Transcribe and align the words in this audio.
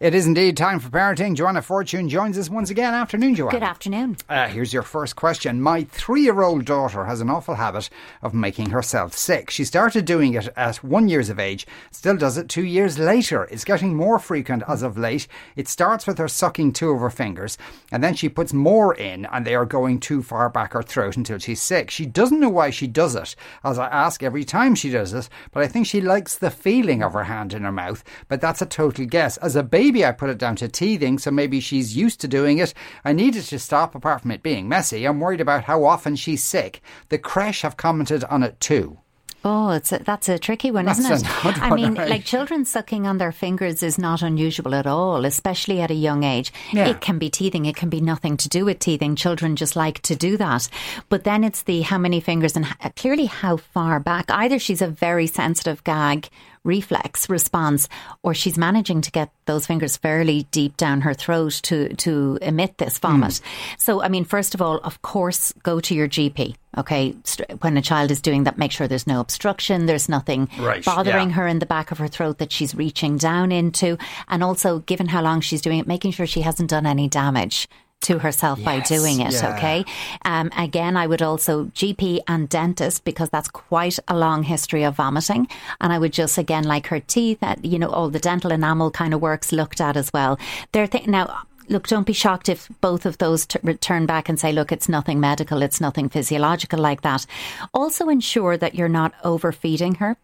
It 0.00 0.12
is 0.12 0.26
indeed 0.26 0.56
time 0.56 0.80
for 0.80 0.88
parenting. 0.88 1.36
Joanna 1.36 1.62
Fortune 1.62 2.08
joins 2.08 2.36
us 2.36 2.50
once 2.50 2.68
again. 2.68 2.92
Afternoon, 2.92 3.36
Joanna. 3.36 3.52
Good 3.52 3.62
afternoon. 3.62 4.16
Uh, 4.28 4.48
here's 4.48 4.72
your 4.72 4.82
first 4.82 5.14
question. 5.14 5.62
My 5.62 5.84
three 5.84 6.22
year 6.22 6.42
old 6.42 6.64
daughter 6.64 7.04
has 7.04 7.20
an 7.20 7.30
awful 7.30 7.54
habit 7.54 7.88
of 8.20 8.34
making 8.34 8.70
herself 8.70 9.16
sick. 9.16 9.50
She 9.50 9.64
started 9.64 10.04
doing 10.04 10.34
it 10.34 10.48
at 10.56 10.82
one 10.82 11.08
years 11.08 11.28
of 11.30 11.38
age, 11.38 11.64
still 11.92 12.16
does 12.16 12.36
it 12.36 12.48
two 12.48 12.64
years 12.64 12.98
later. 12.98 13.44
It's 13.44 13.64
getting 13.64 13.94
more 13.94 14.18
frequent 14.18 14.64
as 14.66 14.82
of 14.82 14.98
late. 14.98 15.28
It 15.54 15.68
starts 15.68 16.08
with 16.08 16.18
her 16.18 16.26
sucking 16.26 16.72
two 16.72 16.90
of 16.90 17.00
her 17.00 17.08
fingers, 17.08 17.56
and 17.92 18.02
then 18.02 18.14
she 18.14 18.28
puts 18.28 18.52
more 18.52 18.96
in, 18.96 19.26
and 19.26 19.46
they 19.46 19.54
are 19.54 19.64
going 19.64 20.00
too 20.00 20.24
far 20.24 20.50
back 20.50 20.72
her 20.72 20.82
throat 20.82 21.16
until 21.16 21.38
she's 21.38 21.62
sick. 21.62 21.88
She 21.88 22.04
doesn't 22.04 22.40
know 22.40 22.48
why 22.48 22.70
she 22.70 22.88
does 22.88 23.14
it, 23.14 23.36
as 23.62 23.78
I 23.78 23.86
ask 23.86 24.24
every 24.24 24.42
time 24.42 24.74
she 24.74 24.90
does 24.90 25.14
it, 25.14 25.28
but 25.52 25.62
I 25.62 25.68
think 25.68 25.86
she 25.86 26.00
likes 26.00 26.36
the 26.36 26.50
feeling 26.50 27.00
of 27.00 27.12
her 27.12 27.24
hand 27.24 27.54
in 27.54 27.62
her 27.62 27.70
mouth, 27.70 28.02
but 28.26 28.40
that's 28.40 28.60
a 28.60 28.66
total 28.66 29.06
guess. 29.06 29.36
As 29.36 29.54
a 29.54 29.62
baby, 29.62 29.83
I 29.84 30.12
put 30.12 30.30
it 30.30 30.38
down 30.38 30.56
to 30.56 30.68
teething, 30.68 31.18
so 31.18 31.30
maybe 31.30 31.60
she's 31.60 31.96
used 31.96 32.20
to 32.22 32.28
doing 32.28 32.58
it. 32.58 32.72
I 33.04 33.12
needed 33.12 33.44
to 33.44 33.58
stop, 33.58 33.94
apart 33.94 34.22
from 34.22 34.30
it 34.30 34.42
being 34.42 34.68
messy. 34.68 35.04
I'm 35.04 35.20
worried 35.20 35.42
about 35.42 35.64
how 35.64 35.84
often 35.84 36.16
she's 36.16 36.42
sick. 36.42 36.80
The 37.10 37.18
creche 37.18 37.62
have 37.62 37.76
commented 37.76 38.24
on 38.24 38.42
it 38.42 38.60
too. 38.60 38.98
Oh, 39.46 39.70
it's 39.70 39.92
a, 39.92 39.98
that's 39.98 40.30
a 40.30 40.38
tricky 40.38 40.70
one, 40.70 40.86
That's 40.86 41.00
isn't 41.00 41.26
it? 41.26 41.62
I 41.62 41.74
mean, 41.74 41.96
right? 41.96 42.08
like 42.08 42.24
children 42.24 42.64
sucking 42.64 43.06
on 43.06 43.18
their 43.18 43.30
fingers 43.30 43.82
is 43.82 43.98
not 43.98 44.22
unusual 44.22 44.74
at 44.74 44.86
all, 44.86 45.26
especially 45.26 45.82
at 45.82 45.90
a 45.90 45.94
young 45.94 46.24
age. 46.24 46.50
Yeah. 46.72 46.88
It 46.88 47.02
can 47.02 47.18
be 47.18 47.28
teething, 47.28 47.66
it 47.66 47.76
can 47.76 47.90
be 47.90 48.00
nothing 48.00 48.38
to 48.38 48.48
do 48.48 48.64
with 48.64 48.78
teething. 48.78 49.16
Children 49.16 49.56
just 49.56 49.76
like 49.76 50.00
to 50.02 50.16
do 50.16 50.38
that. 50.38 50.70
But 51.10 51.24
then 51.24 51.44
it's 51.44 51.64
the 51.64 51.82
how 51.82 51.98
many 51.98 52.20
fingers 52.20 52.56
and 52.56 52.66
clearly 52.96 53.26
how 53.26 53.58
far 53.58 54.00
back. 54.00 54.30
Either 54.30 54.58
she's 54.58 54.80
a 54.80 54.88
very 54.88 55.26
sensitive 55.26 55.84
gag 55.84 56.30
reflex 56.64 57.28
response 57.28 57.88
or 58.22 58.34
she's 58.34 58.58
managing 58.58 59.00
to 59.02 59.10
get 59.10 59.30
those 59.46 59.66
fingers 59.66 59.96
fairly 59.96 60.46
deep 60.50 60.76
down 60.76 61.02
her 61.02 61.14
throat 61.14 61.60
to 61.62 61.94
to 61.94 62.38
emit 62.42 62.78
this 62.78 62.98
mm. 62.98 63.02
vomit. 63.02 63.40
So 63.78 64.02
I 64.02 64.08
mean 64.08 64.24
first 64.24 64.54
of 64.54 64.62
all 64.62 64.78
of 64.78 65.02
course 65.02 65.52
go 65.62 65.80
to 65.80 65.94
your 65.94 66.08
GP 66.08 66.56
okay 66.76 67.14
when 67.60 67.76
a 67.76 67.82
child 67.82 68.10
is 68.10 68.20
doing 68.20 68.44
that 68.44 68.58
make 68.58 68.72
sure 68.72 68.88
there's 68.88 69.06
no 69.06 69.20
obstruction 69.20 69.86
there's 69.86 70.08
nothing 70.08 70.48
Right, 70.58 70.84
bothering 70.84 71.28
yeah. 71.28 71.36
her 71.36 71.46
in 71.46 71.58
the 71.58 71.66
back 71.66 71.90
of 71.90 71.98
her 71.98 72.08
throat 72.08 72.38
that 72.38 72.50
she's 72.50 72.74
reaching 72.74 73.16
down 73.16 73.52
into 73.52 73.98
and 74.28 74.42
also 74.42 74.80
given 74.80 75.06
how 75.06 75.22
long 75.22 75.40
she's 75.40 75.60
doing 75.60 75.78
it 75.78 75.86
making 75.86 76.12
sure 76.12 76.26
she 76.26 76.40
hasn't 76.40 76.70
done 76.70 76.86
any 76.86 77.08
damage 77.08 77.68
to 78.04 78.18
herself 78.18 78.62
by 78.62 78.80
doing 78.80 79.20
it 79.20 79.32
yeah. 79.32 79.54
okay 79.54 79.84
um, 80.24 80.50
again 80.56 80.96
I 80.96 81.06
would 81.06 81.22
also 81.22 81.66
GP 81.66 82.20
and 82.28 82.48
dentist 82.48 83.04
because 83.04 83.30
that's 83.30 83.48
quite 83.48 83.98
a 84.08 84.16
long 84.16 84.42
history 84.42 84.84
of 84.84 84.96
vomiting 84.96 85.48
and 85.80 85.92
I 85.92 85.98
would 85.98 86.12
just 86.12 86.38
again 86.38 86.64
like 86.64 86.86
her 86.88 87.00
teeth 87.00 87.40
that 87.40 87.64
you 87.64 87.78
know 87.78 87.88
all 87.88 88.10
the 88.10 88.18
dental 88.18 88.52
enamel 88.52 88.90
kind 88.90 89.12
of 89.14 89.20
works 89.20 89.52
looked 89.52 89.80
at 89.80 89.96
as 89.96 90.12
well 90.12 90.38
they're 90.72 90.86
th- 90.86 91.06
now 91.06 91.44
Look, 91.68 91.86
don't 91.86 92.06
be 92.06 92.12
shocked 92.12 92.48
if 92.48 92.68
both 92.82 93.06
of 93.06 93.18
those 93.18 93.46
t- 93.46 93.58
return 93.62 94.04
back 94.04 94.28
and 94.28 94.38
say, 94.38 94.52
look, 94.52 94.70
it's 94.70 94.88
nothing 94.88 95.18
medical, 95.18 95.62
it's 95.62 95.80
nothing 95.80 96.10
physiological 96.10 96.78
like 96.78 97.00
that. 97.02 97.24
Also, 97.72 98.08
ensure 98.08 98.56
that 98.58 98.74
you're 98.74 98.88
not 98.88 99.14
overfeeding 99.24 99.94
her. 99.94 100.18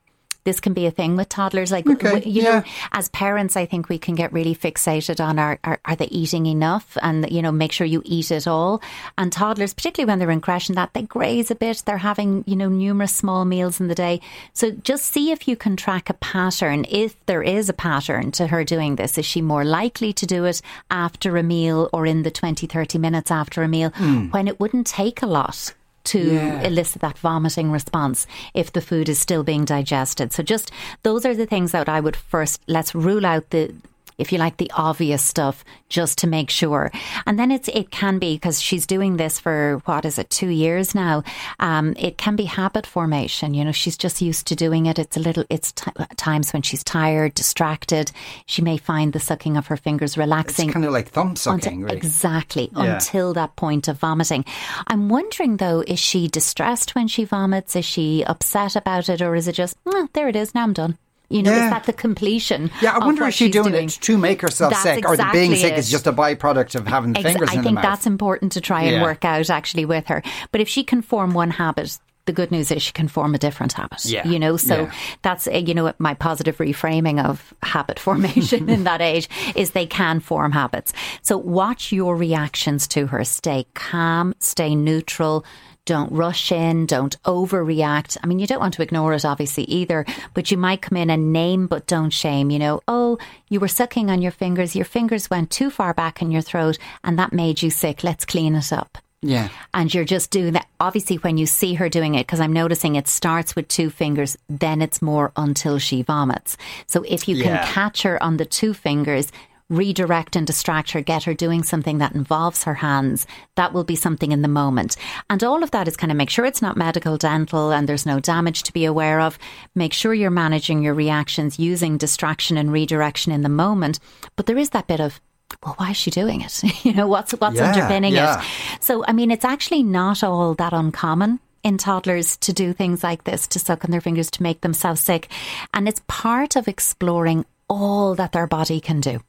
This 0.44 0.60
can 0.60 0.72
be 0.72 0.86
a 0.86 0.90
thing 0.90 1.16
with 1.16 1.28
toddlers. 1.28 1.70
Like, 1.70 1.86
Okay, 1.86 2.22
you 2.28 2.42
yeah. 2.42 2.60
know, 2.60 2.64
as 2.92 3.08
parents, 3.10 3.56
I 3.56 3.66
think 3.66 3.88
we 3.88 3.98
can 3.98 4.14
get 4.14 4.32
really 4.32 4.54
fixated 4.54 5.22
on 5.24 5.38
our, 5.38 5.58
are, 5.64 5.80
are 5.84 5.96
they 5.96 6.06
eating 6.06 6.46
enough? 6.46 6.96
And, 7.02 7.30
you 7.30 7.42
know, 7.42 7.52
make 7.52 7.72
sure 7.72 7.86
you 7.86 8.02
eat 8.04 8.30
it 8.30 8.46
all. 8.46 8.80
And 9.18 9.32
toddlers, 9.32 9.74
particularly 9.74 10.10
when 10.10 10.18
they're 10.18 10.30
in 10.30 10.40
creche 10.40 10.68
and 10.68 10.78
that, 10.78 10.94
they 10.94 11.02
graze 11.02 11.50
a 11.50 11.54
bit. 11.54 11.82
They're 11.84 11.98
having, 11.98 12.44
you 12.46 12.56
know, 12.56 12.68
numerous 12.68 13.14
small 13.14 13.44
meals 13.44 13.80
in 13.80 13.88
the 13.88 13.94
day. 13.94 14.20
So 14.52 14.70
just 14.70 15.06
see 15.06 15.30
if 15.30 15.46
you 15.46 15.56
can 15.56 15.76
track 15.76 16.08
a 16.10 16.14
pattern. 16.14 16.86
If 16.88 17.16
there 17.26 17.42
is 17.42 17.68
a 17.68 17.74
pattern 17.74 18.32
to 18.32 18.46
her 18.46 18.64
doing 18.64 18.96
this, 18.96 19.18
is 19.18 19.26
she 19.26 19.42
more 19.42 19.64
likely 19.64 20.12
to 20.14 20.26
do 20.26 20.44
it 20.44 20.62
after 20.90 21.36
a 21.36 21.42
meal 21.42 21.88
or 21.92 22.06
in 22.06 22.22
the 22.22 22.30
20, 22.30 22.66
30 22.66 22.98
minutes 22.98 23.30
after 23.30 23.62
a 23.62 23.68
meal 23.68 23.90
hmm. 23.90 24.28
when 24.28 24.48
it 24.48 24.60
wouldn't 24.60 24.86
take 24.86 25.22
a 25.22 25.26
lot? 25.26 25.74
To 26.04 26.34
Yeah. 26.34 26.62
elicit 26.62 27.02
that 27.02 27.18
vomiting 27.18 27.70
response 27.70 28.26
if 28.54 28.72
the 28.72 28.80
food 28.80 29.08
is 29.08 29.18
still 29.18 29.42
being 29.42 29.64
digested. 29.64 30.32
So 30.32 30.42
just 30.42 30.70
those 31.02 31.24
are 31.26 31.34
the 31.34 31.46
things 31.46 31.72
that 31.72 31.88
I 31.88 32.00
would 32.00 32.16
first 32.16 32.60
let's 32.66 32.94
rule 32.94 33.26
out 33.26 33.50
the 33.50 33.72
if 34.20 34.32
you 34.32 34.38
like 34.38 34.56
the 34.58 34.70
obvious 34.74 35.22
stuff 35.22 35.64
just 35.88 36.18
to 36.18 36.26
make 36.26 36.50
sure. 36.50 36.90
And 37.26 37.38
then 37.38 37.50
it's 37.50 37.68
it 37.68 37.90
can 37.90 38.18
be 38.18 38.34
because 38.36 38.60
she's 38.60 38.86
doing 38.86 39.16
this 39.16 39.40
for 39.40 39.80
what 39.86 40.04
is 40.04 40.18
it 40.18 40.30
2 40.30 40.48
years 40.48 40.94
now. 40.94 41.22
Um 41.58 41.94
it 41.98 42.16
can 42.18 42.36
be 42.36 42.44
habit 42.44 42.86
formation, 42.86 43.54
you 43.54 43.64
know, 43.64 43.72
she's 43.72 43.96
just 43.96 44.20
used 44.22 44.46
to 44.48 44.54
doing 44.54 44.86
it. 44.86 44.98
It's 44.98 45.16
a 45.16 45.20
little 45.20 45.44
it's 45.50 45.72
t- 45.72 45.90
times 46.16 46.52
when 46.52 46.62
she's 46.62 46.84
tired, 46.84 47.34
distracted, 47.34 48.12
she 48.46 48.62
may 48.62 48.76
find 48.76 49.12
the 49.12 49.20
sucking 49.20 49.56
of 49.56 49.66
her 49.68 49.76
fingers 49.76 50.10
It's 50.12 50.18
relaxing. 50.18 50.70
kind 50.70 50.84
of 50.84 50.92
like 50.92 51.08
thumb 51.08 51.30
Until- 51.30 51.58
sucking, 51.58 51.82
really. 51.82 51.96
Exactly, 51.96 52.70
Yeah. 52.76 52.94
until 52.94 53.32
that 53.34 53.56
point 53.56 53.88
of 53.88 53.98
vomiting. 53.98 54.44
I'm 54.86 55.08
wondering 55.08 55.56
though, 55.56 55.80
is 55.86 55.98
she 55.98 56.28
distressed 56.28 56.94
when 56.94 57.08
she 57.08 57.24
vomits? 57.24 57.74
Is 57.76 57.84
she 57.84 58.22
upset 58.24 58.76
about 58.76 59.08
it? 59.08 59.20
Or 59.22 59.34
is 59.34 59.48
it 59.48 59.54
just, 59.54 59.74
"Mm, 59.84 60.08
there 60.12 60.28
it 60.28 60.36
is, 60.36 60.54
now 60.54 60.62
I'm 60.64 60.72
done? 60.72 60.98
You 61.30 61.42
know, 61.44 61.52
Yeah. 61.52 61.66
is 61.66 61.70
that 61.70 61.84
the 61.84 61.92
completion? 61.92 62.70
Yeah, 62.82 62.96
I 62.96 62.98
wonder 63.06 63.24
if 63.24 63.34
she's 63.34 63.52
doing, 63.52 63.70
doing? 63.72 63.84
it 63.86 63.98
to 64.00 64.18
make 64.18 64.42
herself 64.42 64.72
That's 64.72 64.82
sick, 64.82 65.08
or 65.08 65.16
the 65.16 65.28
being 65.32 65.54
sick 65.54 65.72
it. 65.74 65.78
is 65.78 65.88
just 65.90 66.06
a 66.08 66.12
byproduct 66.12 66.74
of 66.74 66.86
having 66.88 67.16
Ex- 67.16 67.22
fingers 67.24 67.48
I 67.50 67.52
in 67.54 67.58
the 67.60 67.62
think 67.64 67.74
mouth. 67.76 67.84
that's 67.84 68.06
important 68.06 68.52
to 68.52 68.60
try 68.60 68.82
and 68.82 68.96
Yeah. 68.96 69.02
work 69.02 69.24
out 69.24 69.48
actually 69.48 69.84
with 69.84 70.08
her. 70.08 70.22
But 70.50 70.60
if 70.60 70.68
she 70.68 70.82
can 70.82 71.02
form 71.02 71.32
one 71.32 71.52
habit, 71.52 71.98
the 72.26 72.32
good 72.32 72.50
news 72.50 72.70
is 72.70 72.82
she 72.82 72.92
can 72.92 73.06
form 73.08 73.34
a 73.34 73.38
different 73.38 73.72
habit. 73.74 74.04
Yeah. 74.04 74.26
You 74.26 74.38
know, 74.40 74.56
so 74.56 74.82
Yeah. 74.82 74.90
that's, 75.22 75.46
uh, 75.46 75.52
you 75.52 75.72
know, 75.72 75.92
my 75.98 76.14
positive 76.14 76.58
reframing 76.58 77.24
of 77.24 77.54
habit 77.62 77.98
formation 78.06 78.68
in 78.68 78.84
that 78.84 79.00
age 79.00 79.28
is 79.54 79.70
they 79.70 79.86
can 79.86 80.18
form 80.20 80.52
habits. 80.52 80.92
So 81.22 81.38
watch 81.38 81.92
your 81.92 82.16
reactions 82.16 82.86
to 82.88 83.06
her. 83.06 83.24
Stay 83.24 83.66
calm, 83.74 84.34
stay 84.40 84.74
neutral. 84.74 85.44
Don't 85.90 86.12
rush 86.12 86.52
in, 86.52 86.86
don't 86.86 87.20
overreact. 87.24 88.16
I 88.22 88.28
mean, 88.28 88.38
you 88.38 88.46
don't 88.46 88.60
want 88.60 88.74
to 88.74 88.82
ignore 88.82 89.12
it, 89.12 89.24
obviously, 89.24 89.64
either, 89.64 90.06
but 90.34 90.52
you 90.52 90.56
might 90.56 90.82
come 90.82 90.96
in 90.96 91.10
and 91.10 91.32
name 91.32 91.66
but 91.66 91.88
don't 91.88 92.10
shame. 92.10 92.52
You 92.52 92.60
know, 92.60 92.80
oh, 92.86 93.18
you 93.48 93.58
were 93.58 93.66
sucking 93.66 94.08
on 94.08 94.22
your 94.22 94.30
fingers, 94.30 94.76
your 94.76 94.84
fingers 94.84 95.28
went 95.28 95.50
too 95.50 95.68
far 95.68 95.92
back 95.92 96.22
in 96.22 96.30
your 96.30 96.42
throat, 96.42 96.78
and 97.02 97.18
that 97.18 97.32
made 97.32 97.60
you 97.60 97.70
sick. 97.70 98.04
Let's 98.04 98.24
clean 98.24 98.54
it 98.54 98.72
up 98.72 98.98
yeah. 99.22 99.48
and 99.74 99.92
you're 99.92 100.04
just 100.04 100.30
doing 100.30 100.52
that. 100.52 100.68
Obviously, 100.78 101.16
when 101.16 101.38
you 101.38 101.46
see 101.46 101.74
her 101.74 101.88
doing 101.88 102.14
it, 102.14 102.26
because 102.26 102.38
I'm 102.40 102.52
noticing 102.52 102.94
it 102.94 103.08
starts 103.08 103.54
with 103.56 103.66
two 103.66 103.90
fingers, 103.90 104.36
then 104.48 104.80
it's 104.82 105.02
more 105.02 105.32
until 105.36 105.78
she 105.78 106.02
vomits. 106.02 106.56
So 106.86 107.02
if 107.02 107.28
you 107.28 107.36
Yeah. 107.36 107.64
can 107.64 107.74
catch 107.74 108.02
her 108.02 108.22
on 108.22 108.36
the 108.36 108.46
two 108.46 108.74
fingers, 108.74 109.32
redirect 109.70 110.36
and 110.36 110.46
distract 110.46 110.90
her, 110.90 111.00
get 111.00 111.24
her 111.24 111.32
doing 111.32 111.62
something 111.62 111.98
that 111.98 112.14
involves 112.14 112.64
her 112.64 112.74
hands, 112.74 113.26
that 113.56 113.72
will 113.72 113.84
be 113.84 113.96
something 113.96 114.32
in 114.32 114.42
the 114.42 114.48
moment. 114.48 114.96
And 115.30 115.42
all 115.42 115.62
of 115.62 115.70
that 115.70 115.88
is 115.88 115.96
kind 115.96 116.10
of 116.10 116.18
make 116.18 116.28
sure 116.28 116.44
it's 116.44 116.60
not 116.60 116.76
medical, 116.76 117.16
dental, 117.16 117.72
and 117.72 117.88
there's 117.88 118.04
no 118.04 118.20
damage 118.20 118.64
to 118.64 118.72
be 118.72 118.84
aware 118.84 119.20
of. 119.20 119.38
Make 119.74 119.92
sure 119.92 120.12
you're 120.12 120.30
managing 120.30 120.82
your 120.82 120.94
reactions 120.94 121.58
using 121.58 121.96
distraction 121.96 122.56
and 122.56 122.72
redirection 122.72 123.32
in 123.32 123.42
the 123.42 123.48
moment. 123.48 124.00
But 124.36 124.46
there 124.46 124.58
is 124.58 124.70
that 124.70 124.88
bit 124.88 125.00
of, 125.00 125.20
well, 125.64 125.74
why 125.78 125.92
is 125.92 125.96
she 125.96 126.10
doing 126.10 126.42
it? 126.42 126.84
you 126.84 126.92
know, 126.92 127.06
what's 127.06 127.32
what's 127.32 127.56
Yeah, 127.56 127.72
underpinning 127.72 128.14
yeah. 128.14 128.42
it? 128.42 128.82
So, 128.82 129.04
I 129.06 129.12
mean, 129.12 129.30
it's 129.30 129.44
actually 129.44 129.84
not 129.84 130.22
all 130.24 130.54
that 130.54 130.72
uncommon 130.72 131.40
in 131.62 131.78
toddlers 131.78 132.36
to 132.38 132.52
do 132.52 132.72
things 132.72 133.04
like 133.04 133.24
this, 133.24 133.46
to 133.48 133.58
suck 133.58 133.84
on 133.84 133.90
their 133.90 134.00
fingers 134.00 134.30
to 134.32 134.42
make 134.42 134.62
themselves 134.62 135.00
sick. 135.00 135.28
And 135.74 135.88
it's 135.88 136.00
part 136.08 136.56
of 136.56 136.68
exploring 136.68 137.44
all 137.68 138.14
that 138.16 138.32
their 138.32 138.46
body 138.46 138.80
can 138.80 139.00
do. 139.00 139.20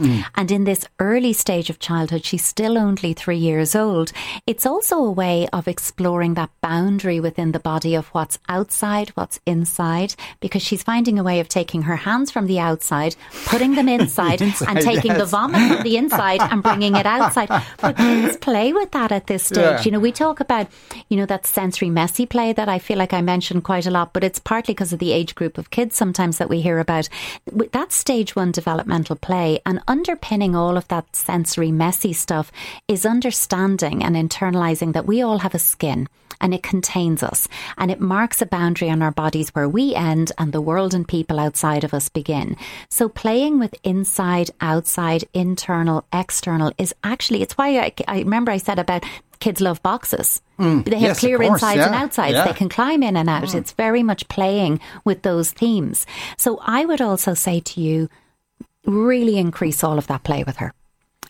Mm. 0.00 0.24
And 0.34 0.50
in 0.50 0.64
this 0.64 0.86
early 0.98 1.32
stage 1.32 1.70
of 1.70 1.78
childhood, 1.78 2.24
she's 2.24 2.44
still 2.44 2.78
only 2.78 3.12
three 3.12 3.36
years 3.36 3.74
old. 3.74 4.12
It's 4.46 4.66
also 4.66 4.96
a 4.96 5.10
way 5.10 5.46
of 5.52 5.68
exploring 5.68 6.34
that 6.34 6.50
boundary 6.60 7.20
within 7.20 7.52
the 7.52 7.60
body 7.60 7.94
of 7.94 8.06
what's 8.08 8.38
outside, 8.48 9.10
what's 9.10 9.38
inside, 9.46 10.14
because 10.40 10.62
she's 10.62 10.82
finding 10.82 11.18
a 11.18 11.22
way 11.22 11.40
of 11.40 11.48
taking 11.48 11.82
her 11.82 11.96
hands 11.96 12.30
from 12.30 12.46
the 12.46 12.58
outside, 12.58 13.14
putting 13.44 13.74
them 13.74 13.88
inside, 14.00 14.40
and 14.40 14.50
Inside, 14.50 14.80
taking 14.80 15.14
the 15.14 15.26
vomit 15.26 15.60
from 15.76 15.82
the 15.82 15.96
inside 15.96 16.40
and 16.40 16.62
bringing 16.62 16.96
it 16.96 17.06
outside. 17.06 17.48
But 17.80 17.96
kids 17.96 18.36
play 18.38 18.72
with 18.72 18.90
that 18.92 19.12
at 19.12 19.26
this 19.26 19.44
stage. 19.44 19.58
Yeah. 19.58 19.82
You 19.82 19.90
know, 19.92 20.00
we 20.00 20.12
talk 20.12 20.40
about, 20.40 20.68
you 21.08 21.16
know, 21.16 21.26
that 21.26 21.46
sensory 21.46 21.90
messy 21.90 22.26
play 22.26 22.52
that 22.52 22.68
I 22.68 22.78
feel 22.78 22.98
like 22.98 23.12
I 23.12 23.20
mentioned 23.20 23.64
quite 23.64 23.86
a 23.86 23.90
lot, 23.90 24.12
but 24.12 24.24
it's 24.24 24.38
partly 24.38 24.74
because 24.74 24.92
of 24.92 24.98
the 24.98 25.12
age 25.12 25.34
group 25.34 25.58
of 25.58 25.70
kids 25.70 25.96
sometimes 25.96 26.38
that 26.38 26.48
we 26.48 26.60
hear 26.60 26.78
about. 26.78 27.08
That's 27.72 27.94
stage 27.94 28.34
one 28.34 28.52
developmental 28.52 29.16
play. 29.16 29.60
And 29.66 29.80
underpinning 29.90 30.54
all 30.54 30.76
of 30.76 30.86
that 30.86 31.16
sensory 31.16 31.72
messy 31.72 32.12
stuff 32.12 32.52
is 32.86 33.04
understanding 33.04 34.04
and 34.04 34.14
internalizing 34.14 34.92
that 34.92 35.04
we 35.04 35.20
all 35.20 35.38
have 35.38 35.52
a 35.52 35.58
skin 35.58 36.08
and 36.40 36.54
it 36.54 36.62
contains 36.62 37.24
us 37.24 37.48
and 37.76 37.90
it 37.90 38.00
marks 38.00 38.40
a 38.40 38.46
boundary 38.46 38.88
on 38.88 39.02
our 39.02 39.10
bodies 39.10 39.50
where 39.50 39.68
we 39.68 39.94
end 39.96 40.30
and 40.38 40.52
the 40.52 40.60
world 40.60 40.94
and 40.94 41.08
people 41.08 41.40
outside 41.40 41.82
of 41.82 41.92
us 41.92 42.08
begin. 42.08 42.56
So 42.88 43.08
playing 43.08 43.58
with 43.58 43.74
inside, 43.82 44.52
outside, 44.60 45.24
internal, 45.34 46.04
external 46.12 46.72
is 46.78 46.94
actually, 47.02 47.42
it's 47.42 47.58
why 47.58 47.78
I, 47.78 47.92
I 48.06 48.18
remember 48.20 48.52
I 48.52 48.58
said 48.58 48.78
about 48.78 49.04
kids 49.40 49.60
love 49.60 49.82
boxes. 49.82 50.40
Mm, 50.58 50.84
they 50.84 50.96
have 50.96 51.02
yes, 51.02 51.20
clear 51.20 51.38
course, 51.38 51.50
insides 51.50 51.78
yeah, 51.78 51.86
and 51.86 51.94
outsides. 51.96 52.34
yeah. 52.34 52.44
They 52.44 52.52
can 52.52 52.68
climb 52.68 53.02
in 53.02 53.16
and 53.16 53.28
out. 53.28 53.42
Mm. 53.42 53.56
It's 53.56 53.72
very 53.72 54.04
much 54.04 54.28
playing 54.28 54.78
with 55.04 55.22
those 55.22 55.50
themes. 55.50 56.06
So 56.36 56.60
I 56.62 56.84
would 56.84 57.00
also 57.00 57.34
say 57.34 57.58
to 57.58 57.80
you, 57.80 58.08
really 58.86 59.36
increase 59.38 59.82
all 59.84 59.98
of 59.98 60.06
that 60.08 60.24
play 60.24 60.44
with 60.44 60.56
her. 60.56 60.72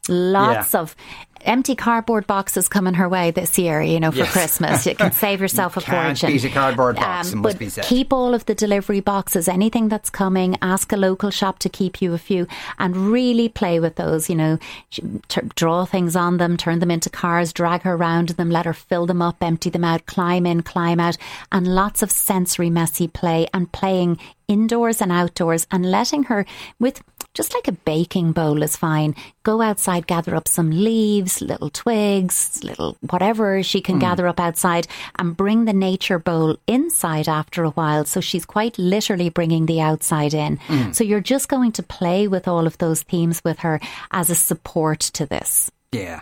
Lots 0.09 0.73
Yeah. 0.75 0.81
of 0.81 0.97
empty 1.43 1.75
cardboard 1.75 2.27
boxes 2.27 2.69
coming 2.69 2.95
her 2.95 3.09
way 3.09 3.31
this 3.31 3.59
year, 3.59 3.81
you 3.81 3.99
know, 4.01 4.11
for 4.11 4.19
Yes. 4.19 4.33
Christmas. 4.33 4.87
You 4.87 4.95
can 4.95 5.13
save 5.13 5.41
yourself 5.43 5.77
a 5.77 5.81
Can't 5.81 6.19
fortune. 6.19 6.27
Um, 6.29 6.33
beat 6.35 6.45
a 6.45 6.49
cardboard 6.51 6.97
box, 6.97 7.33
it 7.33 7.37
must 7.37 7.55
but 7.55 7.59
be 7.59 7.69
said. 7.69 7.85
keep 7.85 8.13
all 8.13 8.35
of 8.35 8.45
the 8.47 8.55
delivery 8.55 9.01
boxes, 9.01 9.47
anything 9.49 9.89
that's 9.89 10.11
coming, 10.11 10.57
ask 10.63 10.93
a 10.93 10.97
local 10.97 11.31
shop 11.31 11.59
to 11.61 11.69
keep 11.69 12.03
you 12.03 12.13
a 12.13 12.19
few 12.19 12.47
and 12.79 12.97
really 12.97 13.49
play 13.49 13.79
with 13.81 13.97
those, 13.97 14.29
you 14.29 14.37
know, 14.37 14.59
t- 14.91 15.41
draw 15.55 15.85
things 15.85 16.15
on 16.17 16.39
them, 16.39 16.57
turn 16.57 16.79
them 16.81 16.91
into 16.91 17.09
cars, 17.11 17.53
drag 17.53 17.83
her 17.83 17.95
around 17.95 18.31
them, 18.31 18.51
let 18.51 18.67
her 18.67 18.75
fill 18.75 19.07
them 19.07 19.23
up, 19.23 19.37
empty 19.43 19.71
them 19.71 19.85
out, 19.85 20.05
climb 20.07 20.45
in, 20.47 20.63
climb 20.63 20.99
out, 21.01 21.17
and 21.53 21.67
lots 21.75 22.03
of 22.03 22.11
sensory 22.11 22.69
messy 22.71 23.07
play 23.07 23.47
and 23.55 23.71
playing 23.73 24.19
indoors 24.49 25.01
and 25.01 25.13
outdoors 25.13 25.67
and 25.71 25.91
letting 25.91 26.25
her 26.25 26.45
with 26.79 27.03
just 27.35 27.55
like 27.55 27.69
a 27.69 27.73
baking 27.73 28.33
bowl 28.33 28.63
is 28.63 28.77
fine. 28.77 29.15
Go 29.43 29.63
outside, 29.63 30.07
gather 30.07 30.35
up 30.35 30.49
some 30.49 30.71
leaves, 30.71 31.41
little 31.41 31.71
twigs, 31.71 32.63
little 32.65 32.97
whatever 33.09 33.63
she 33.63 33.81
can 33.81 33.97
hmm. 33.97 34.01
gather 34.01 34.27
up 34.27 34.41
outside 34.41 34.87
and 35.19 35.37
bring 35.37 35.65
the 35.65 35.73
nature 35.73 36.19
bowl 36.19 36.57
inside 36.67 37.29
after 37.29 37.65
a 37.65 37.71
while. 37.71 38.05
So 38.05 38.21
she's 38.21 38.45
quite 38.45 38.79
literally 38.79 39.31
bringing 39.31 39.67
the 39.67 39.81
outside 39.81 40.35
in. 40.35 40.57
Hmm. 40.57 40.93
So 40.93 41.05
you're 41.05 41.21
just 41.21 41.49
going 41.49 41.73
to 41.73 41.83
play 41.83 42.27
with 42.27 42.49
all 42.49 42.67
of 42.67 42.79
those 42.79 43.03
themes 43.03 43.41
with 43.45 43.61
her 43.61 43.81
as 44.11 44.31
a 44.31 44.35
support 44.35 45.01
to 45.01 45.27
this. 45.27 45.71
Yeah. 45.93 46.21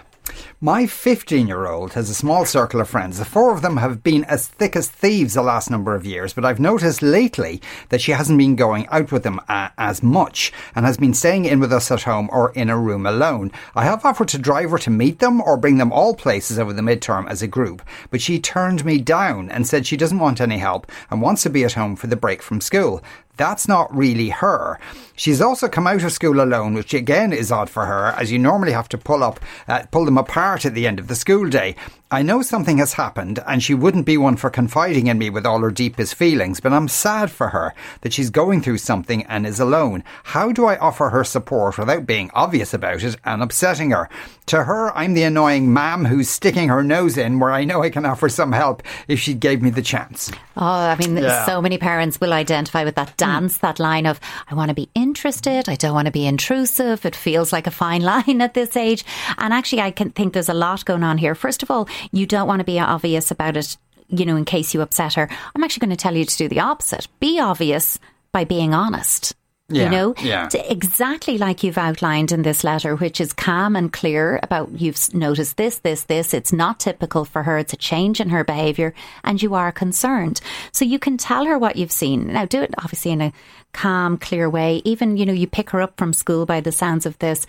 My 0.61 0.87
15 0.87 1.47
year 1.47 1.67
old 1.67 1.93
has 1.93 2.11
a 2.11 2.15
small 2.15 2.45
circle 2.45 2.81
of 2.81 2.89
friends. 2.89 3.19
The 3.19 3.25
four 3.25 3.55
of 3.55 3.63
them 3.63 3.77
have 3.77 4.03
been 4.03 4.25
as 4.25 4.49
thick 4.49 4.75
as 4.75 4.89
thieves 4.89 5.35
the 5.35 5.43
last 5.43 5.71
number 5.71 5.95
of 5.95 6.05
years, 6.05 6.33
but 6.33 6.45
I've 6.45 6.59
noticed 6.59 7.01
lately 7.01 7.63
that 7.91 8.01
she 8.01 8.13
hasn't 8.13 8.39
been 8.39 8.57
going 8.57 8.89
out 8.89 9.13
with 9.13 9.23
them 9.23 9.41
uh, 9.49 9.69
as 9.79 10.03
much 10.03 10.53
and 10.75 10.85
has 10.85 10.97
been 10.97 11.15
staying 11.15 11.45
in 11.45 11.61
with 11.61 11.73
us 11.73 11.91
at 11.91 12.03
home 12.03 12.29
or 12.33 12.51
in 12.53 12.71
a 12.71 12.79
room 12.79 13.07
alone. 13.07 13.53
I 13.77 13.85
have 13.85 14.05
offered 14.05 14.29
to 14.29 14.39
drive 14.39 14.71
her 14.71 14.79
to 14.79 14.91
meet 14.91 15.21
them 15.21 15.41
or 15.41 15.57
bring 15.57 15.79
them 15.79 15.93
all 15.93 16.15
places 16.15 16.59
over 16.59 16.73
the 16.73 16.83
midterm 16.83 17.29
as 17.29 17.41
a 17.41 17.47
group, 17.47 17.81
but 18.11 18.21
she 18.21 18.41
turned 18.41 18.85
me 18.85 18.99
down 18.99 19.51
and 19.51 19.67
said 19.67 19.87
she 19.87 19.97
doesn't 19.97 20.19
want 20.19 20.41
any 20.41 20.59
help 20.59 20.91
and 21.11 21.23
wants 21.23 21.45
to 21.45 21.51
be 21.51 21.65
at 21.65 21.75
home 21.75 21.95
for 21.95 22.09
the 22.09 22.17
break 22.17 22.43
from 22.43 22.61
school. 22.61 23.03
That's 23.39 23.67
not 23.67 23.97
really 23.97 24.29
her. 24.29 24.79
She's 25.15 25.41
also 25.41 25.69
come 25.69 25.87
out 25.87 26.03
of 26.03 26.13
school 26.13 26.43
alone, 26.43 26.75
which 26.75 26.93
again 26.93 27.33
is 27.33 27.51
odd 27.51 27.71
for 27.71 27.87
her, 27.87 28.09
as 28.19 28.31
you 28.31 28.39
normally 28.39 28.73
have 28.73 28.89
to 28.91 28.99
pull 28.99 29.25
up, 29.25 29.41
uh, 29.67 29.85
pull 29.91 30.05
them 30.05 30.19
apart 30.19 30.67
at 30.67 30.75
the 30.75 30.87
end 30.87 30.99
of 30.99 31.09
the 31.09 31.15
school 31.15 31.49
day. 31.49 31.75
I 32.11 32.23
know 32.23 32.41
something 32.41 32.79
has 32.79 32.95
happened, 32.95 33.39
and 33.47 33.63
she 33.63 33.75
wouldn't 33.75 34.07
be 34.07 34.17
one 34.17 34.39
for 34.39 34.49
confiding 34.49 35.09
in 35.09 35.19
me 35.19 35.29
with 35.29 35.45
all 35.45 35.61
her 35.61 35.71
deepest 35.71 36.15
feelings, 36.15 36.59
but 36.59 36.73
I'm 36.73 36.89
sad 36.89 37.31
for 37.31 37.49
her 37.49 37.75
that 38.01 38.15
she's 38.15 38.31
going 38.31 38.63
through 38.63 38.79
something 38.79 39.25
and 39.25 39.47
is 39.47 39.61
alone. 39.61 40.03
How 40.25 40.51
do 40.51 40.65
I 40.65 40.79
offer 40.79 41.11
her 41.11 41.23
support 41.23 41.77
without 41.77 42.07
being 42.07 42.31
obvious 42.33 42.73
about 42.73 43.03
it 43.03 43.17
and 43.27 43.43
upsetting 43.43 43.91
her? 43.91 44.09
To 44.47 44.65
her, 44.65 44.91
I'm 44.97 45.13
the 45.13 45.25
annoying 45.25 45.71
mam 45.75 46.07
who's 46.07 46.31
sticking 46.31 46.71
her 46.71 46.83
nose 46.83 47.19
in 47.19 47.41
where 47.41 47.51
I 47.51 47.65
know 47.65 47.83
I 47.83 47.91
can 47.91 48.07
offer 48.07 48.31
some 48.31 48.53
help 48.53 48.83
if 49.07 49.21
she 49.21 49.35
gave 49.35 49.61
me 49.61 49.69
the 49.69 49.83
chance. 49.83 50.31
Oh, 50.57 50.65
I 50.65 50.97
mean, 50.97 51.15
Yeah. 51.19 51.45
so 51.45 51.61
many 51.61 51.77
parents 51.77 52.19
will 52.19 52.33
identify 52.33 52.85
with 52.85 52.95
that 52.95 53.11
hmm. 53.11 53.17
dance, 53.17 53.59
that 53.59 53.79
line 53.79 54.07
of, 54.07 54.19
I 54.51 54.55
want 54.55 54.71
to 54.71 54.75
be 54.75 54.89
interested, 54.95 55.69
I 55.69 55.75
don't 55.75 55.93
want 55.93 56.07
to 56.07 56.13
be 56.13 56.27
intrusive. 56.27 57.05
It 57.05 57.15
feels 57.15 57.53
like 57.53 57.67
a 57.67 57.71
fine 57.71 58.01
line 58.13 58.41
at 58.41 58.55
this 58.55 58.79
age. 58.79 59.05
And 59.37 59.53
actually, 59.53 59.83
I 59.83 59.91
can 59.91 60.09
think 60.09 60.33
there's 60.33 60.49
a 60.49 60.55
lot 60.55 60.87
going 60.87 61.05
on 61.05 61.19
here. 61.19 61.35
First 61.35 61.63
of 61.63 61.71
all, 61.71 61.87
you 62.13 62.27
don't 62.27 62.49
want 62.49 62.61
to 62.61 62.65
be 62.65 62.79
obvious 62.79 63.31
about 63.31 63.57
it, 63.57 63.77
you 64.09 64.25
know, 64.25 64.37
in 64.37 64.45
case 64.45 64.75
you 64.75 64.81
upset 64.81 65.15
her. 65.15 65.29
I'm 65.55 65.65
actually 65.65 65.87
going 65.87 65.97
to 65.97 66.03
tell 66.03 66.17
you 66.17 66.25
to 66.25 66.37
do 66.37 66.49
the 66.49 66.61
opposite. 66.61 67.09
Be 67.21 67.41
obvious 67.41 67.99
by 68.33 68.45
being 68.45 68.75
honest. 68.75 69.35
Yeah, 69.71 69.85
you 69.85 69.91
know, 69.91 70.15
yeah. 70.23 70.49
Exactly 70.55 71.37
like 71.37 71.63
you've 71.63 71.77
outlined 71.77 72.33
in 72.33 72.41
this 72.41 72.65
letter, 72.65 72.97
which 72.97 73.21
is 73.21 73.35
calm 73.35 73.77
and 73.77 73.93
clear 73.93 74.41
about 74.43 74.81
you've 74.81 75.13
noticed 75.13 75.59
this, 75.59 75.81
this, 75.81 76.05
this. 76.05 76.33
It's 76.33 76.55
not 76.55 76.81
typical 76.81 77.27
for 77.27 77.43
her. 77.43 77.59
It's 77.59 77.75
a 77.75 77.77
change 77.77 78.19
in 78.19 78.31
her 78.31 78.45
behaviour, 78.45 78.95
and 79.25 79.43
you 79.43 79.55
are 79.55 79.71
concerned. 79.71 80.41
So 80.73 80.87
you 80.87 80.99
can 80.99 81.19
tell 81.19 81.45
her 81.45 81.59
what 81.59 81.77
you've 81.77 81.93
seen. 81.93 82.33
Now, 82.33 82.47
do 82.47 82.63
it 82.63 82.75
obviously 82.79 83.11
in 83.11 83.21
a 83.21 83.33
calm, 83.75 84.17
clear 84.17 84.49
way. 84.49 84.81
Even 84.87 85.19
you 85.19 85.27
know, 85.27 85.35
you 85.35 85.47
pick 85.47 85.69
her 85.71 85.83
up 85.83 85.99
from 85.99 86.15
school 86.15 86.47
by 86.47 86.63
the 86.63 86.73
sounds 86.73 87.05
of 87.05 87.19
this. 87.19 87.47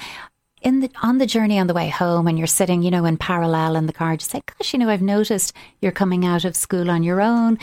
In 0.61 0.81
the 0.81 0.91
on 1.01 1.17
the 1.19 1.25
journey 1.25 1.57
on 1.57 1.67
the 1.67 1.73
way 1.73 1.87
home, 1.87 2.25
when 2.25 2.37
you're 2.37 2.47
sitting, 2.47 2.81
you 2.81 2.91
know, 2.91 3.05
in 3.05 3.17
parallel 3.17 3.75
in 3.75 3.85
the 3.85 3.93
car, 3.93 4.17
just 4.17 4.31
say, 4.31 4.41
"Gosh, 4.45 4.73
you 4.73 4.79
know, 4.79 4.89
I've 4.89 5.01
noticed 5.01 5.53
you're 5.81 5.91
coming 5.91 6.25
out 6.25 6.43
of 6.43 6.55
school 6.55 6.89
on 6.89 7.03
your 7.03 7.21
own." 7.21 7.57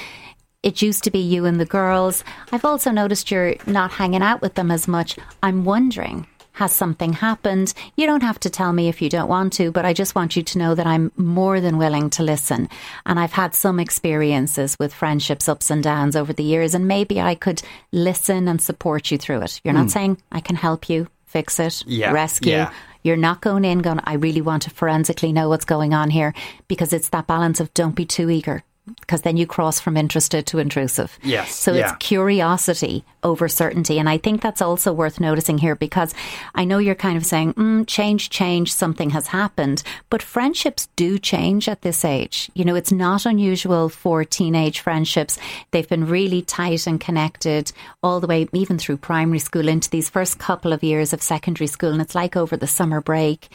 It 0.63 0.83
used 0.83 1.05
to 1.05 1.11
be 1.11 1.21
you 1.21 1.45
and 1.45 1.61
the 1.61 1.67
girls. 1.67 2.25
I've 2.51 2.65
also 2.65 2.91
noticed 2.91 3.31
you're 3.31 3.55
not 3.67 3.93
hanging 3.93 4.23
out 4.23 4.41
with 4.41 4.55
them 4.55 4.71
as 4.71 4.89
much. 4.89 5.17
I'm 5.43 5.65
wondering, 5.65 6.27
has 6.57 6.73
something 6.73 7.13
happened? 7.13 7.75
You 7.97 8.07
don't 8.07 8.23
have 8.23 8.41
to 8.41 8.51
tell 8.51 8.73
me 8.73 8.89
if 8.89 9.03
you 9.03 9.11
don't 9.11 9.29
want 9.29 9.53
to, 9.55 9.71
but 9.71 9.85
I 9.85 9.93
just 9.93 10.15
want 10.15 10.37
you 10.37 10.43
to 10.43 10.59
know 10.59 10.75
that 10.75 10.87
I'm 10.87 11.13
more 11.17 11.61
than 11.61 11.77
willing 11.77 12.09
to 12.11 12.23
listen. 12.23 12.69
And 13.05 13.21
I've 13.21 13.33
had 13.33 13.55
some 13.55 13.79
experiences 13.79 14.75
with 14.81 14.95
friendships, 14.95 15.49
ups 15.49 15.71
and 15.71 15.83
downs 15.83 16.17
over 16.17 16.33
the 16.33 16.43
years, 16.43 16.75
and 16.75 16.89
maybe 16.89 17.21
I 17.21 17.35
could 17.35 17.63
listen 17.93 18.49
and 18.49 18.61
support 18.61 19.11
you 19.11 19.19
through 19.19 19.43
it. 19.43 19.61
You're 19.65 19.75
not 19.75 19.83
hmm. 19.83 19.89
saying 19.89 20.23
I 20.33 20.41
can 20.41 20.57
help 20.57 20.89
you 20.89 21.09
fix 21.26 21.58
it, 21.61 21.82
Yeah, 21.87 22.12
rescue. 22.12 22.52
yeah. 22.52 22.73
You're 23.02 23.17
not 23.17 23.40
going 23.40 23.64
in 23.64 23.81
going, 23.81 24.00
I 24.05 24.14
really 24.14 24.40
want 24.40 24.62
to 24.64 24.70
forensically 24.70 25.32
know 25.32 25.49
what's 25.49 25.64
going 25.64 25.94
on 25.94 26.11
here 26.11 26.34
because 26.67 26.93
it's 26.93 27.08
that 27.11 27.26
balance 27.26 27.61
of 27.61 27.73
don't 27.75 27.94
be 27.94 28.05
too 28.05 28.31
eager 28.31 28.64
because 29.00 29.23
then 29.23 29.37
you 29.37 29.47
cross 29.47 29.81
from 29.81 29.97
interested 29.97 30.47
to 30.47 30.59
intrusive. 30.59 31.19
Yes, 31.23 31.55
So 31.55 31.73
yeah. 31.73 31.88
it's 31.88 31.97
curiosity 31.99 33.05
over 33.23 33.49
certainty. 33.49 33.99
And 33.99 34.09
I 34.09 34.19
think 34.19 34.41
that's 34.41 34.62
also 34.62 34.93
worth 34.93 35.19
noticing 35.19 35.59
here 35.59 35.75
because 35.75 36.15
I 36.55 36.65
know 36.65 36.79
you're 36.79 36.94
kind 36.94 37.17
of 37.17 37.27
saying, 37.27 37.55
mm, 37.55 37.87
change, 37.87 38.31
change, 38.31 38.73
something 38.73 39.11
has 39.11 39.29
happened. 39.29 39.83
But 40.09 40.23
friendships 40.23 40.88
do 40.94 41.19
change 41.19 41.69
at 41.69 41.83
this 41.83 42.05
age. 42.05 42.50
You 42.55 42.65
know, 42.65 42.77
it's 42.77 42.93
not 42.93 43.27
unusual 43.27 43.88
for 43.88 44.25
teenage 44.25 44.81
friendships. 44.81 45.38
They've 45.73 45.88
been 45.88 46.06
really 46.06 46.43
tight 46.43 46.87
and 46.87 47.00
connected 47.00 47.73
all 48.03 48.21
the 48.21 48.27
way, 48.27 48.49
even 48.53 48.79
through 48.79 48.99
primary 48.99 49.41
school, 49.41 49.69
into 49.69 49.91
these 49.91 50.09
first 50.09 50.38
couple 50.38 50.73
of 50.73 50.85
years 50.85 51.12
of 51.12 51.23
secondary 51.23 51.67
school. 51.67 51.91
And 51.91 52.00
it's 52.00 52.15
like 52.15 52.37
over 52.37 52.56
the 52.56 52.67
summer 52.67 53.00
break. 53.00 53.49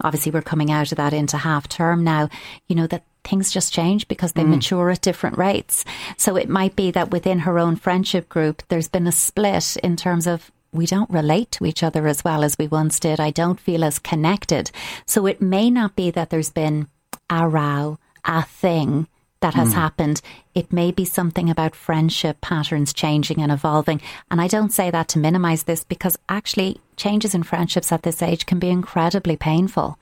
Obviously, 0.00 0.32
we're 0.32 0.42
coming 0.42 0.70
out 0.70 0.92
of 0.92 0.96
that 0.96 1.12
into 1.12 1.36
half 1.36 1.68
term 1.68 2.04
now. 2.04 2.28
You 2.68 2.76
know, 2.76 2.86
that 2.86 3.04
things 3.28 3.50
just 3.50 3.72
change 3.72 4.08
because 4.08 4.32
they 4.32 4.42
mm. 4.42 4.50
mature 4.50 4.90
at 4.90 5.02
different 5.02 5.38
rates. 5.38 5.84
So 6.16 6.36
it 6.36 6.48
might 6.48 6.76
be 6.76 6.90
that 6.92 7.10
within 7.10 7.40
her 7.40 7.58
own 7.58 7.76
friendship 7.76 8.28
group, 8.28 8.62
there's 8.68 8.88
been 8.88 9.06
a 9.06 9.12
split 9.12 9.76
in 9.82 9.96
terms 9.96 10.26
of 10.26 10.50
we 10.72 10.86
don't 10.86 11.10
relate 11.10 11.50
to 11.52 11.64
each 11.64 11.82
other 11.82 12.06
as 12.06 12.24
well 12.24 12.44
as 12.44 12.56
we 12.58 12.66
once 12.66 13.00
did. 13.00 13.20
I 13.20 13.30
don't 13.30 13.60
feel 13.60 13.84
as 13.84 13.98
connected. 13.98 14.70
So 15.06 15.26
it 15.26 15.40
may 15.40 15.70
not 15.70 15.96
be 15.96 16.10
that 16.10 16.30
there's 16.30 16.50
been 16.50 16.88
a 17.30 17.48
row, 17.48 17.98
a 18.24 18.42
thing 18.42 19.06
that 19.40 19.54
has 19.54 19.70
mm. 19.70 19.74
happened. 19.74 20.20
It 20.54 20.72
may 20.72 20.90
be 20.90 21.04
something 21.04 21.48
about 21.48 21.74
friendship 21.74 22.40
patterns 22.40 22.92
changing 22.92 23.40
and 23.40 23.52
evolving. 23.52 24.00
And 24.30 24.40
I 24.40 24.48
don't 24.48 24.72
say 24.72 24.90
that 24.90 25.08
to 25.08 25.18
minimize 25.18 25.62
this 25.62 25.84
because 25.84 26.18
actually 26.28 26.80
changes 26.98 27.34
in 27.34 27.42
friendships 27.42 27.90
at 27.92 28.02
this 28.02 28.20
age 28.22 28.46
can 28.46 28.58
be 28.58 28.68
incredibly 28.68 29.36
painful. 29.36 29.98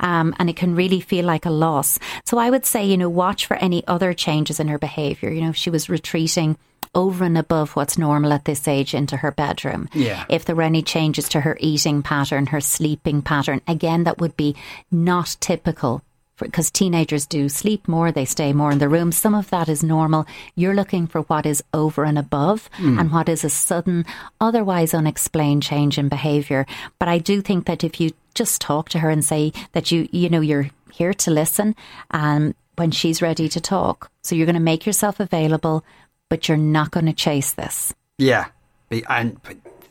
Um, 0.00 0.34
and 0.38 0.50
it 0.50 0.56
can 0.56 0.74
really 0.74 1.00
feel 1.00 1.24
like 1.24 1.46
a 1.46 1.50
loss. 1.50 1.98
So 2.24 2.38
I 2.38 2.50
would 2.50 2.66
say, 2.66 2.84
you 2.84 2.96
know, 2.96 3.08
watch 3.08 3.46
for 3.46 3.56
any 3.56 3.86
other 3.86 4.12
changes 4.12 4.58
in 4.58 4.68
her 4.68 4.78
behavior. 4.78 5.30
You 5.30 5.42
know, 5.42 5.50
if 5.50 5.56
she 5.56 5.70
was 5.70 5.88
retreating 5.88 6.58
over 6.94 7.24
and 7.24 7.38
above 7.38 7.76
what's 7.76 7.98
normal 7.98 8.32
at 8.32 8.44
this 8.44 8.66
age 8.66 8.94
into 8.94 9.18
her 9.18 9.30
bedroom. 9.30 9.88
Yeah. 9.94 10.24
If 10.28 10.44
there 10.44 10.56
were 10.56 10.62
any 10.62 10.82
changes 10.82 11.28
to 11.30 11.40
her 11.40 11.56
eating 11.60 12.02
pattern, 12.02 12.46
her 12.46 12.60
sleeping 12.60 13.22
pattern, 13.22 13.60
again, 13.68 14.04
that 14.04 14.18
would 14.18 14.36
be 14.36 14.56
not 14.90 15.36
typical 15.40 16.02
because 16.38 16.70
teenagers 16.70 17.26
do 17.26 17.48
sleep 17.48 17.86
more, 17.88 18.12
they 18.12 18.24
stay 18.24 18.52
more 18.52 18.70
in 18.70 18.78
the 18.78 18.88
room. 18.88 19.12
Some 19.12 19.34
of 19.34 19.50
that 19.50 19.68
is 19.68 19.82
normal. 19.82 20.26
You're 20.54 20.74
looking 20.74 21.06
for 21.06 21.22
what 21.22 21.46
is 21.46 21.62
over 21.74 22.04
and 22.04 22.18
above 22.18 22.70
and 22.78 23.10
what 23.12 23.28
is 23.28 23.44
a 23.44 23.50
sudden, 23.50 24.04
otherwise 24.40 24.94
unexplained 24.94 25.62
change 25.62 25.98
in 25.98 26.08
behaviour. 26.08 26.66
But 26.98 27.08
I 27.08 27.18
do 27.18 27.40
think 27.42 27.66
that 27.66 27.84
if 27.84 28.00
you 28.00 28.10
just 28.34 28.60
talk 28.60 28.88
to 28.90 29.00
her 29.00 29.10
and 29.10 29.24
say 29.24 29.52
that 29.72 29.90
you, 29.90 30.08
you 30.12 30.28
know, 30.28 30.40
you're 30.40 30.70
here 30.92 31.14
to 31.14 31.30
listen, 31.30 31.74
um, 32.12 32.54
when 32.76 32.90
she's 32.92 33.20
ready 33.20 33.48
to 33.48 33.60
talk, 33.60 34.10
so 34.22 34.34
you're 34.36 34.46
going 34.46 34.54
to 34.54 34.60
make 34.60 34.86
yourself 34.86 35.18
available, 35.18 35.84
but 36.28 36.48
you're 36.48 36.56
not 36.56 36.92
going 36.92 37.06
to 37.06 37.12
chase 37.12 37.52
this. 37.52 37.92
Yeah, 38.18 38.46
and 39.08 39.40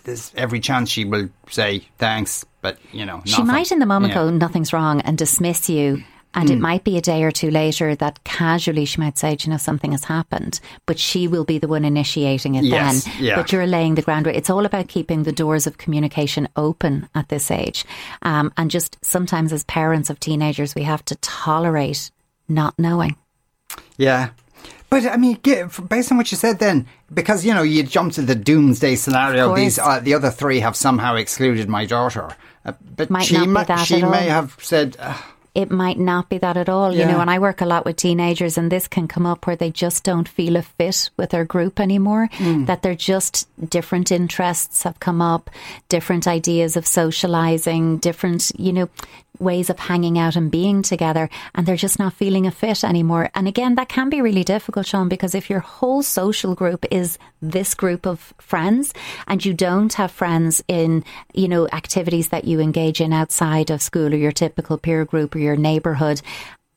there's 0.05 0.31
every 0.37 0.61
chance 0.61 0.89
she 0.89 1.03
will 1.03 1.29
say 1.49 1.85
thanks, 1.97 2.45
but 2.61 2.77
you 2.93 3.05
know, 3.05 3.21
She 3.25 3.43
might 3.43 3.71
in 3.73 3.79
the 3.79 3.85
moment 3.85 4.13
Yeah. 4.13 4.23
go, 4.23 4.29
nothing's 4.29 4.71
wrong, 4.71 5.01
and 5.01 5.17
dismiss 5.17 5.69
you. 5.69 6.03
And 6.37 6.47
Hmm. 6.49 6.53
it 6.55 6.59
might 6.59 6.83
be 6.83 6.97
a 6.97 7.01
day 7.01 7.23
or 7.23 7.31
two 7.31 7.49
later 7.49 7.95
that 7.95 8.23
casually 8.23 8.85
she 8.85 9.01
might 9.01 9.17
say, 9.17 9.35
"Do 9.35 9.45
you 9.47 9.51
know, 9.51 9.57
something 9.57 9.91
has 9.91 10.03
happened, 10.05 10.59
but 10.85 10.99
she 10.99 11.27
will 11.27 11.43
be 11.43 11.57
the 11.57 11.67
one 11.67 11.83
initiating 11.83 12.55
it 12.55 12.63
Yes, 12.63 13.03
then. 13.05 13.13
yeah. 13.19 13.35
But 13.35 13.51
you're 13.51 13.65
laying 13.67 13.95
the 13.95 14.03
groundwork. 14.03 14.35
It's 14.35 14.49
all 14.49 14.65
about 14.65 14.87
keeping 14.87 15.23
the 15.23 15.31
doors 15.31 15.65
of 15.67 15.77
communication 15.79 16.47
open 16.55 17.09
at 17.15 17.29
this 17.29 17.49
age. 17.49 17.83
Um, 18.21 18.51
and 18.55 18.69
just 18.69 18.97
sometimes 19.01 19.51
as 19.51 19.63
parents 19.65 20.09
of 20.11 20.19
teenagers, 20.19 20.75
we 20.75 20.83
have 20.83 21.03
to 21.05 21.15
tolerate 21.15 22.11
not 22.47 22.73
knowing. 22.77 23.15
Yeah. 23.97 24.29
But 24.89 25.05
I 25.05 25.17
mean, 25.17 25.37
based 25.89 26.11
on 26.11 26.17
what 26.17 26.31
you 26.31 26.37
said, 26.37 26.59
then 26.59 26.85
because 27.13 27.43
you 27.43 27.53
know 27.53 27.61
you 27.63 27.83
jump 27.83 28.13
to 28.13 28.21
the 28.21 28.35
doomsday 28.35 28.95
scenario, 28.95 29.53
these 29.55 29.79
uh, 29.79 29.99
the 29.99 30.13
other 30.13 30.29
three 30.29 30.59
have 30.61 30.75
somehow 30.75 31.15
excluded 31.15 31.67
my 31.67 31.85
daughter. 31.85 32.29
Uh, 32.65 32.73
but 32.95 33.09
Might 33.09 33.25
she 33.25 33.37
ma- 33.47 33.65
she 33.83 34.01
may 34.03 34.29
all. 34.29 34.35
have 34.37 34.55
said, 34.61 34.95
uh, 34.99 35.13
it 35.57 35.71
might 35.71 35.97
not 35.97 36.29
be 36.29 36.37
that 36.37 36.55
at 36.55 36.69
all. 36.69 36.93
You 36.93 37.03
know, 37.03 37.19
and 37.19 37.31
I 37.31 37.39
work 37.39 37.61
a 37.61 37.65
lot 37.65 37.83
with 37.83 37.95
teenagers, 37.95 38.59
and 38.59 38.71
this 38.71 38.87
can 38.87 39.07
come 39.07 39.25
up 39.25 39.47
where 39.47 39.55
they 39.55 39.71
just 39.71 40.03
don't 40.03 40.29
feel 40.29 40.55
a 40.55 40.61
fit 40.61 41.09
with 41.17 41.31
their 41.31 41.45
group 41.45 41.79
anymore. 41.79 42.29
Mm. 42.33 42.67
That 42.67 42.83
they're 42.83 42.93
just 42.93 43.47
different 43.67 44.11
interests 44.11 44.83
have 44.83 44.99
come 44.99 45.19
up, 45.19 45.49
different 45.89 46.27
ideas 46.27 46.77
of 46.77 46.85
socializing, 46.85 47.97
different, 47.97 48.51
you 48.55 48.71
know, 48.71 48.89
ways 49.39 49.69
of 49.69 49.79
hanging 49.79 50.17
out 50.17 50.35
and 50.35 50.49
being 50.51 50.81
together, 50.81 51.29
and 51.55 51.65
they're 51.65 51.75
just 51.75 51.99
not 51.99 52.13
feeling 52.13 52.45
a 52.47 52.51
fit 52.51 52.83
anymore. 52.83 53.29
And 53.35 53.47
again, 53.47 53.75
that 53.75 53.89
can 53.89 54.09
be 54.09 54.21
really 54.21 54.43
difficult, 54.43 54.85
Sean, 54.85 55.09
because 55.09 55.35
if 55.35 55.49
your 55.49 55.59
whole 55.59 56.03
social 56.03 56.55
group 56.55 56.85
is 56.91 57.17
this 57.41 57.73
group 57.75 58.05
of 58.05 58.33
friends 58.39 58.93
and 59.27 59.43
you 59.43 59.53
don't 59.53 59.93
have 59.93 60.11
friends 60.11 60.63
in, 60.67 61.03
you 61.33 61.47
know, 61.47 61.67
activities 61.69 62.29
that 62.29 62.45
you 62.45 62.59
engage 62.59 63.01
in 63.01 63.13
outside 63.13 63.69
of 63.69 63.81
school 63.81 64.13
or 64.13 64.17
your 64.17 64.31
typical 64.31 64.77
peer 64.77 65.05
group 65.05 65.35
or 65.35 65.39
your 65.39 65.55
neighborhood, 65.55 66.21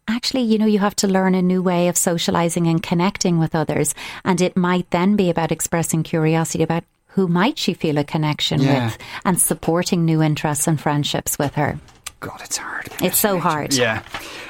actually, 0.08 0.42
you 0.42 0.58
know, 0.58 0.66
you 0.66 0.78
have 0.80 0.96
to 0.96 1.06
learn 1.06 1.34
a 1.34 1.42
new 1.42 1.62
way 1.62 1.88
of 1.88 1.96
socializing 1.96 2.66
and 2.66 2.82
connecting 2.82 3.38
with 3.38 3.54
others. 3.54 3.94
And 4.24 4.40
it 4.40 4.56
might 4.56 4.90
then 4.90 5.16
be 5.16 5.30
about 5.30 5.52
expressing 5.52 6.02
curiosity 6.02 6.62
about 6.64 6.84
who 7.14 7.26
might 7.26 7.58
she 7.58 7.74
feel 7.74 7.98
a 7.98 8.04
connection 8.04 8.60
Yeah. 8.60 8.84
with 8.86 8.98
and 9.24 9.40
supporting 9.40 10.04
new 10.04 10.22
interests 10.22 10.66
and 10.68 10.80
friendships 10.80 11.38
with 11.38 11.54
her. 11.54 11.78
God, 12.20 12.42
it's 12.44 12.58
hard. 12.58 12.86
It's 13.00 13.18
so 13.18 13.38
hard. 13.38 13.72
Yeah. 13.72 14.02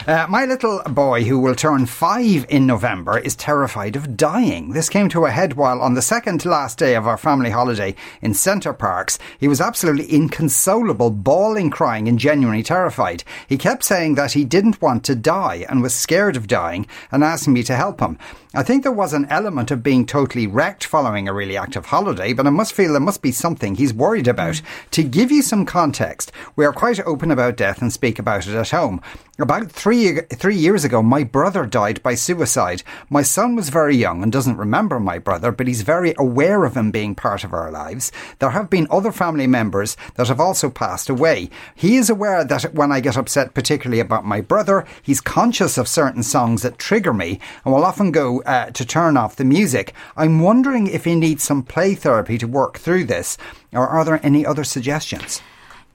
Uh, 0.04 0.26
my 0.28 0.44
little 0.44 0.82
boy, 0.82 1.22
who 1.22 1.38
will 1.38 1.54
turn 1.54 1.86
five 1.86 2.44
in 2.48 2.66
November, 2.66 3.16
is 3.16 3.36
terrified 3.36 3.94
of 3.94 4.16
dying. 4.16 4.70
This 4.72 4.88
came 4.88 5.08
to 5.10 5.24
a 5.24 5.30
head 5.30 5.52
while 5.52 5.80
on 5.80 5.94
the 5.94 6.02
second 6.02 6.40
to 6.40 6.48
last 6.48 6.78
day 6.78 6.96
of 6.96 7.06
our 7.06 7.16
family 7.16 7.50
holiday 7.50 7.94
in 8.20 8.34
Center 8.34 8.72
Parcs, 8.72 9.20
he 9.38 9.46
was 9.46 9.60
absolutely 9.60 10.12
inconsolable, 10.12 11.10
bawling, 11.10 11.70
crying, 11.70 12.08
and 12.08 12.18
genuinely 12.18 12.64
terrified. 12.64 13.22
He 13.46 13.56
kept 13.56 13.84
saying 13.84 14.16
that 14.16 14.32
he 14.32 14.44
didn't 14.44 14.82
want 14.82 15.04
to 15.04 15.14
die 15.14 15.64
and 15.68 15.80
was 15.80 15.94
scared 15.94 16.36
of 16.36 16.48
dying 16.48 16.88
and 17.12 17.22
asking 17.22 17.52
me 17.52 17.62
to 17.62 17.76
help 17.76 18.00
him. 18.00 18.18
I 18.52 18.64
think 18.64 18.82
there 18.82 18.90
was 18.90 19.12
an 19.12 19.26
element 19.30 19.70
of 19.70 19.84
being 19.84 20.04
totally 20.04 20.48
wrecked 20.48 20.84
following 20.84 21.28
a 21.28 21.32
really 21.32 21.56
active 21.56 21.86
holiday, 21.86 22.32
but 22.32 22.48
I 22.48 22.50
must 22.50 22.72
feel 22.72 22.90
there 22.90 23.00
must 23.00 23.22
be 23.22 23.30
something 23.30 23.76
he's 23.76 23.94
worried 23.94 24.26
about. 24.26 24.60
To 24.90 25.04
give 25.04 25.30
you 25.30 25.40
some 25.40 25.64
context, 25.64 26.32
we 26.56 26.64
are 26.64 26.72
quite 26.72 26.98
open 27.06 27.30
about 27.30 27.56
death 27.56 27.80
and 27.80 27.92
speak 27.92 28.18
about 28.18 28.48
it 28.48 28.56
at 28.56 28.70
home. 28.70 29.00
About 29.38 29.70
three 29.70 30.20
three 30.34 30.56
years 30.56 30.84
ago, 30.84 31.00
my 31.00 31.22
brother 31.22 31.64
died 31.64 32.02
by 32.02 32.14
suicide. 32.14 32.82
My 33.08 33.22
son 33.22 33.54
was 33.54 33.70
very 33.70 33.96
young 33.96 34.22
and 34.22 34.30
doesn't 34.30 34.58
remember 34.58 34.98
my 34.98 35.18
brother, 35.18 35.52
but 35.52 35.66
he's 35.68 35.80
very 35.80 36.12
aware 36.18 36.64
of 36.64 36.76
him 36.76 36.90
being 36.90 37.14
part 37.14 37.44
of 37.44 37.54
our 37.54 37.70
lives. 37.70 38.10
There 38.40 38.50
have 38.50 38.68
been 38.68 38.88
other 38.90 39.12
family 39.12 39.46
members 39.46 39.96
that 40.16 40.28
have 40.28 40.40
also 40.40 40.68
passed 40.68 41.08
away. 41.08 41.48
He 41.74 41.96
is 41.96 42.10
aware 42.10 42.44
that 42.44 42.74
when 42.74 42.92
I 42.92 43.00
get 43.00 43.16
upset, 43.16 43.54
particularly 43.54 44.00
about 44.00 44.26
my 44.26 44.42
brother, 44.42 44.84
he's 45.00 45.22
conscious 45.22 45.78
of 45.78 45.88
certain 45.88 46.24
songs 46.24 46.62
that 46.62 46.78
trigger 46.78 47.14
me 47.14 47.40
and 47.64 47.72
will 47.72 47.84
often 47.84 48.10
go 48.10 48.39
uh, 48.44 48.70
to 48.70 48.84
turn 48.84 49.16
off 49.16 49.36
the 49.36 49.44
music. 49.44 49.94
I'm 50.16 50.40
wondering 50.40 50.86
if 50.86 51.04
he 51.04 51.14
needs 51.14 51.42
some 51.42 51.62
play 51.62 51.94
therapy 51.94 52.38
to 52.38 52.46
work 52.46 52.78
through 52.78 53.04
this, 53.04 53.38
or 53.72 53.88
are 53.88 54.04
there 54.04 54.20
any 54.24 54.44
other 54.44 54.64
suggestions? 54.64 55.40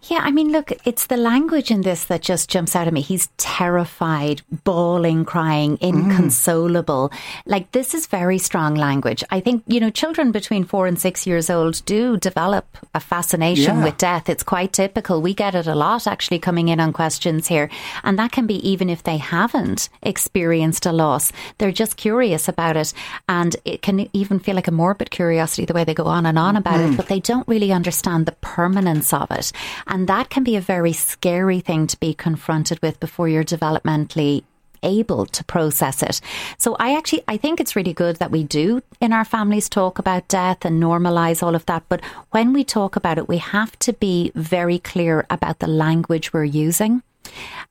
Yeah, 0.08 0.20
I 0.22 0.32
mean, 0.32 0.52
look, 0.52 0.72
it's 0.86 1.08
the 1.08 1.18
language 1.18 1.72
in 1.72 1.82
this 1.82 2.06
that 2.06 2.22
just 2.22 2.48
jumps 2.48 2.76
out 2.76 2.86
at 2.86 2.94
me. 2.94 3.02
He's 3.02 3.28
terrified, 3.38 4.44
bawling, 4.64 5.26
crying, 5.26 5.78
mm. 5.80 5.82
inconsolable. 5.82 7.12
Like, 7.48 7.72
this 7.72 7.96
is 7.96 8.06
very 8.06 8.38
strong 8.38 8.76
language. 8.76 9.24
I 9.32 9.40
think, 9.40 9.64
you 9.66 9.80
know, 9.80 9.90
children 9.90 10.32
between 10.32 10.64
four 10.64 10.86
and 10.86 11.00
six 11.00 11.26
years 11.26 11.50
old 11.50 11.82
do 11.86 12.18
develop 12.18 12.78
a 12.94 13.00
fascination 13.00 13.78
Yeah. 13.78 13.84
with 13.84 13.98
death. 13.98 14.30
It's 14.30 14.44
quite 14.44 14.74
typical. 14.74 15.22
We 15.22 15.34
get 15.34 15.56
it 15.56 15.66
a 15.66 15.74
lot 15.74 16.06
actually 16.06 16.40
coming 16.40 16.68
in 16.68 16.80
on 16.80 16.94
questions 16.94 17.48
here. 17.48 17.70
And 18.04 18.20
that 18.20 18.32
can 18.32 18.46
be 18.46 18.56
even 18.68 18.90
if 18.90 19.02
they 19.02 19.18
haven't 19.18 19.90
experienced 20.04 20.86
a 20.86 20.92
loss, 20.92 21.32
they're 21.58 21.72
just 21.72 21.98
curious 21.98 22.48
about 22.48 22.78
it. 22.78 22.94
And 23.28 23.56
it 23.66 23.82
can 23.82 24.08
even 24.14 24.40
feel 24.40 24.56
like 24.56 24.68
a 24.68 24.72
morbid 24.72 25.10
curiosity 25.10 25.66
the 25.66 25.74
way 25.74 25.84
they 25.84 25.96
go 25.96 26.06
on 26.06 26.28
and 26.28 26.38
on 26.38 26.56
about 26.56 26.80
it, 26.80 26.88
mm-hmm. 26.88 26.96
but 26.96 27.08
they 27.08 27.20
don't 27.20 27.48
really 27.48 27.72
understand 27.72 28.26
the 28.26 28.34
permanence 28.42 29.12
of 29.12 29.32
it. 29.32 29.52
And 29.88 29.95
that 30.04 30.30
can 30.30 30.44
be 30.44 30.56
a 30.56 30.62
very 30.62 30.94
scary 30.94 31.60
thing 31.60 31.88
to 31.88 32.00
be 32.00 32.14
confronted 32.14 32.82
with 32.82 33.00
before 33.00 33.30
you're 33.30 33.44
developmentally 33.44 34.44
able 34.84 35.26
to 35.26 35.44
process 35.44 36.04
it. 36.04 36.22
So 36.58 36.76
I 36.80 36.96
actually 36.96 37.24
I 37.28 37.38
think 37.38 37.60
it's 37.60 37.76
really 37.76 37.94
good 37.94 38.18
that 38.18 38.32
we 38.32 38.44
do 38.44 38.82
in 39.02 39.14
our 39.14 39.26
families 39.26 39.68
talk 39.68 40.00
about 40.00 40.28
death 40.28 40.64
and 40.64 40.82
normalize 40.82 41.42
all 41.42 41.56
of 41.56 41.66
that, 41.66 41.84
but 41.90 42.02
when 42.32 42.54
we 42.54 42.64
talk 42.64 42.96
about 42.96 43.18
it 43.18 43.28
we 43.28 43.38
have 43.38 43.78
to 43.80 43.94
be 43.94 44.32
very 44.36 44.80
clear 44.80 45.26
about 45.30 45.60
the 45.60 45.68
language 45.68 46.32
we're 46.32 46.44
using. 46.44 47.02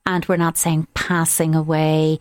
And 0.05 0.25
we're 0.25 0.35
not 0.37 0.57
saying 0.57 0.87
passing 0.93 1.55
away, 1.55 2.19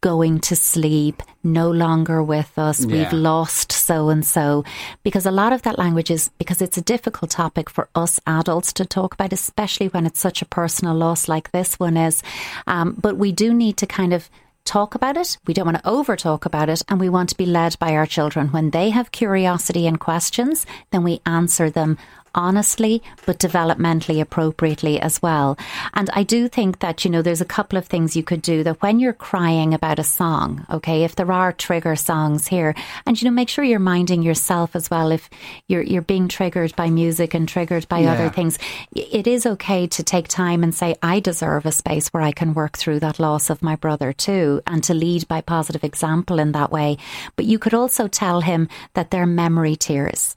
going 0.00 0.40
to 0.40 0.56
sleep, 0.56 1.22
no 1.42 1.70
longer 1.70 2.22
with 2.22 2.58
us, 2.58 2.86
we've 2.86 3.12
lost 3.12 3.72
so 3.72 4.08
and 4.08 4.24
so. 4.24 4.64
Because 5.02 5.26
a 5.26 5.30
lot 5.30 5.52
of 5.52 5.62
that 5.62 5.78
language 5.78 6.10
is 6.10 6.30
because 6.38 6.62
it's 6.62 6.78
a 6.78 6.82
difficult 6.82 7.30
topic 7.30 7.68
for 7.68 7.88
us 7.94 8.20
adults 8.26 8.72
to 8.74 8.84
talk 8.84 9.14
about, 9.14 9.32
especially 9.32 9.88
when 9.88 10.06
it's 10.06 10.20
such 10.20 10.42
a 10.42 10.46
personal 10.46 10.94
loss 10.94 11.28
like 11.28 11.50
this 11.52 11.78
one 11.78 11.96
is. 11.96 12.22
Um, 12.66 12.94
but 13.00 13.16
we 13.16 13.32
do 13.32 13.52
need 13.52 13.76
to 13.78 13.86
kind 13.86 14.12
of 14.12 14.30
talk 14.64 14.94
about 14.94 15.16
it. 15.16 15.38
We 15.46 15.54
don't 15.54 15.66
want 15.66 15.78
to 15.78 15.88
over 15.88 16.16
talk 16.16 16.44
about 16.44 16.68
it. 16.68 16.82
And 16.88 17.00
we 17.00 17.08
want 17.08 17.28
to 17.30 17.36
be 17.36 17.46
led 17.46 17.78
by 17.78 17.94
our 17.94 18.06
children. 18.06 18.48
When 18.48 18.70
they 18.70 18.90
have 18.90 19.12
curiosity 19.12 19.86
and 19.86 19.98
questions, 19.98 20.66
then 20.90 21.02
we 21.02 21.20
answer 21.26 21.70
them 21.70 21.98
honestly, 22.34 23.02
but 23.26 23.38
developmentally 23.38 24.20
appropriately 24.20 25.00
as 25.00 25.20
well. 25.22 25.58
And 25.94 26.10
I 26.12 26.22
do 26.22 26.48
think 26.48 26.80
that, 26.80 27.04
you 27.04 27.10
know, 27.10 27.22
there's 27.22 27.40
a 27.40 27.46
couple 27.46 27.78
of 27.78 27.86
things 27.86 28.16
you 28.16 28.22
could 28.22 28.42
do 28.42 28.62
that 28.64 28.82
when 28.82 29.00
you're 29.00 29.12
crying 29.12 29.74
about 29.74 29.98
a 29.98 30.04
song, 30.04 30.66
okay, 30.70 31.04
if 31.04 31.16
there 31.16 31.32
are 31.32 31.52
trigger 31.52 31.96
songs 31.96 32.46
here, 32.46 32.74
and, 33.06 33.20
you 33.20 33.28
know, 33.28 33.34
make 33.34 33.48
sure 33.48 33.64
you're 33.64 33.78
minding 33.78 34.22
yourself 34.22 34.74
as 34.74 34.90
well. 34.90 35.12
If 35.12 35.28
you're, 35.68 35.82
you're 35.82 36.02
being 36.02 36.28
triggered 36.28 36.74
by 36.76 36.90
music 36.90 37.34
and 37.34 37.48
triggered 37.48 37.88
by 37.88 38.00
Yeah. 38.00 38.12
other 38.12 38.30
things, 38.30 38.58
it 38.94 39.26
is 39.26 39.46
okay 39.46 39.86
to 39.88 40.02
take 40.02 40.28
time 40.28 40.62
and 40.62 40.74
say, 40.74 40.96
I 41.02 41.20
deserve 41.20 41.66
a 41.66 41.72
space 41.72 42.08
where 42.08 42.22
I 42.22 42.32
can 42.32 42.54
work 42.54 42.76
through 42.76 43.00
that 43.00 43.18
loss 43.18 43.50
of 43.50 43.62
my 43.62 43.76
brother 43.76 44.12
too, 44.12 44.60
and 44.66 44.82
to 44.84 44.94
lead 44.94 45.28
by 45.28 45.40
positive 45.40 45.84
example 45.84 46.38
in 46.38 46.52
that 46.52 46.70
way. 46.70 46.98
But 47.36 47.44
you 47.46 47.58
could 47.58 47.74
also 47.74 48.08
tell 48.08 48.40
him 48.40 48.68
that 48.94 49.10
they're 49.10 49.26
memory 49.26 49.76
tears 49.76 50.36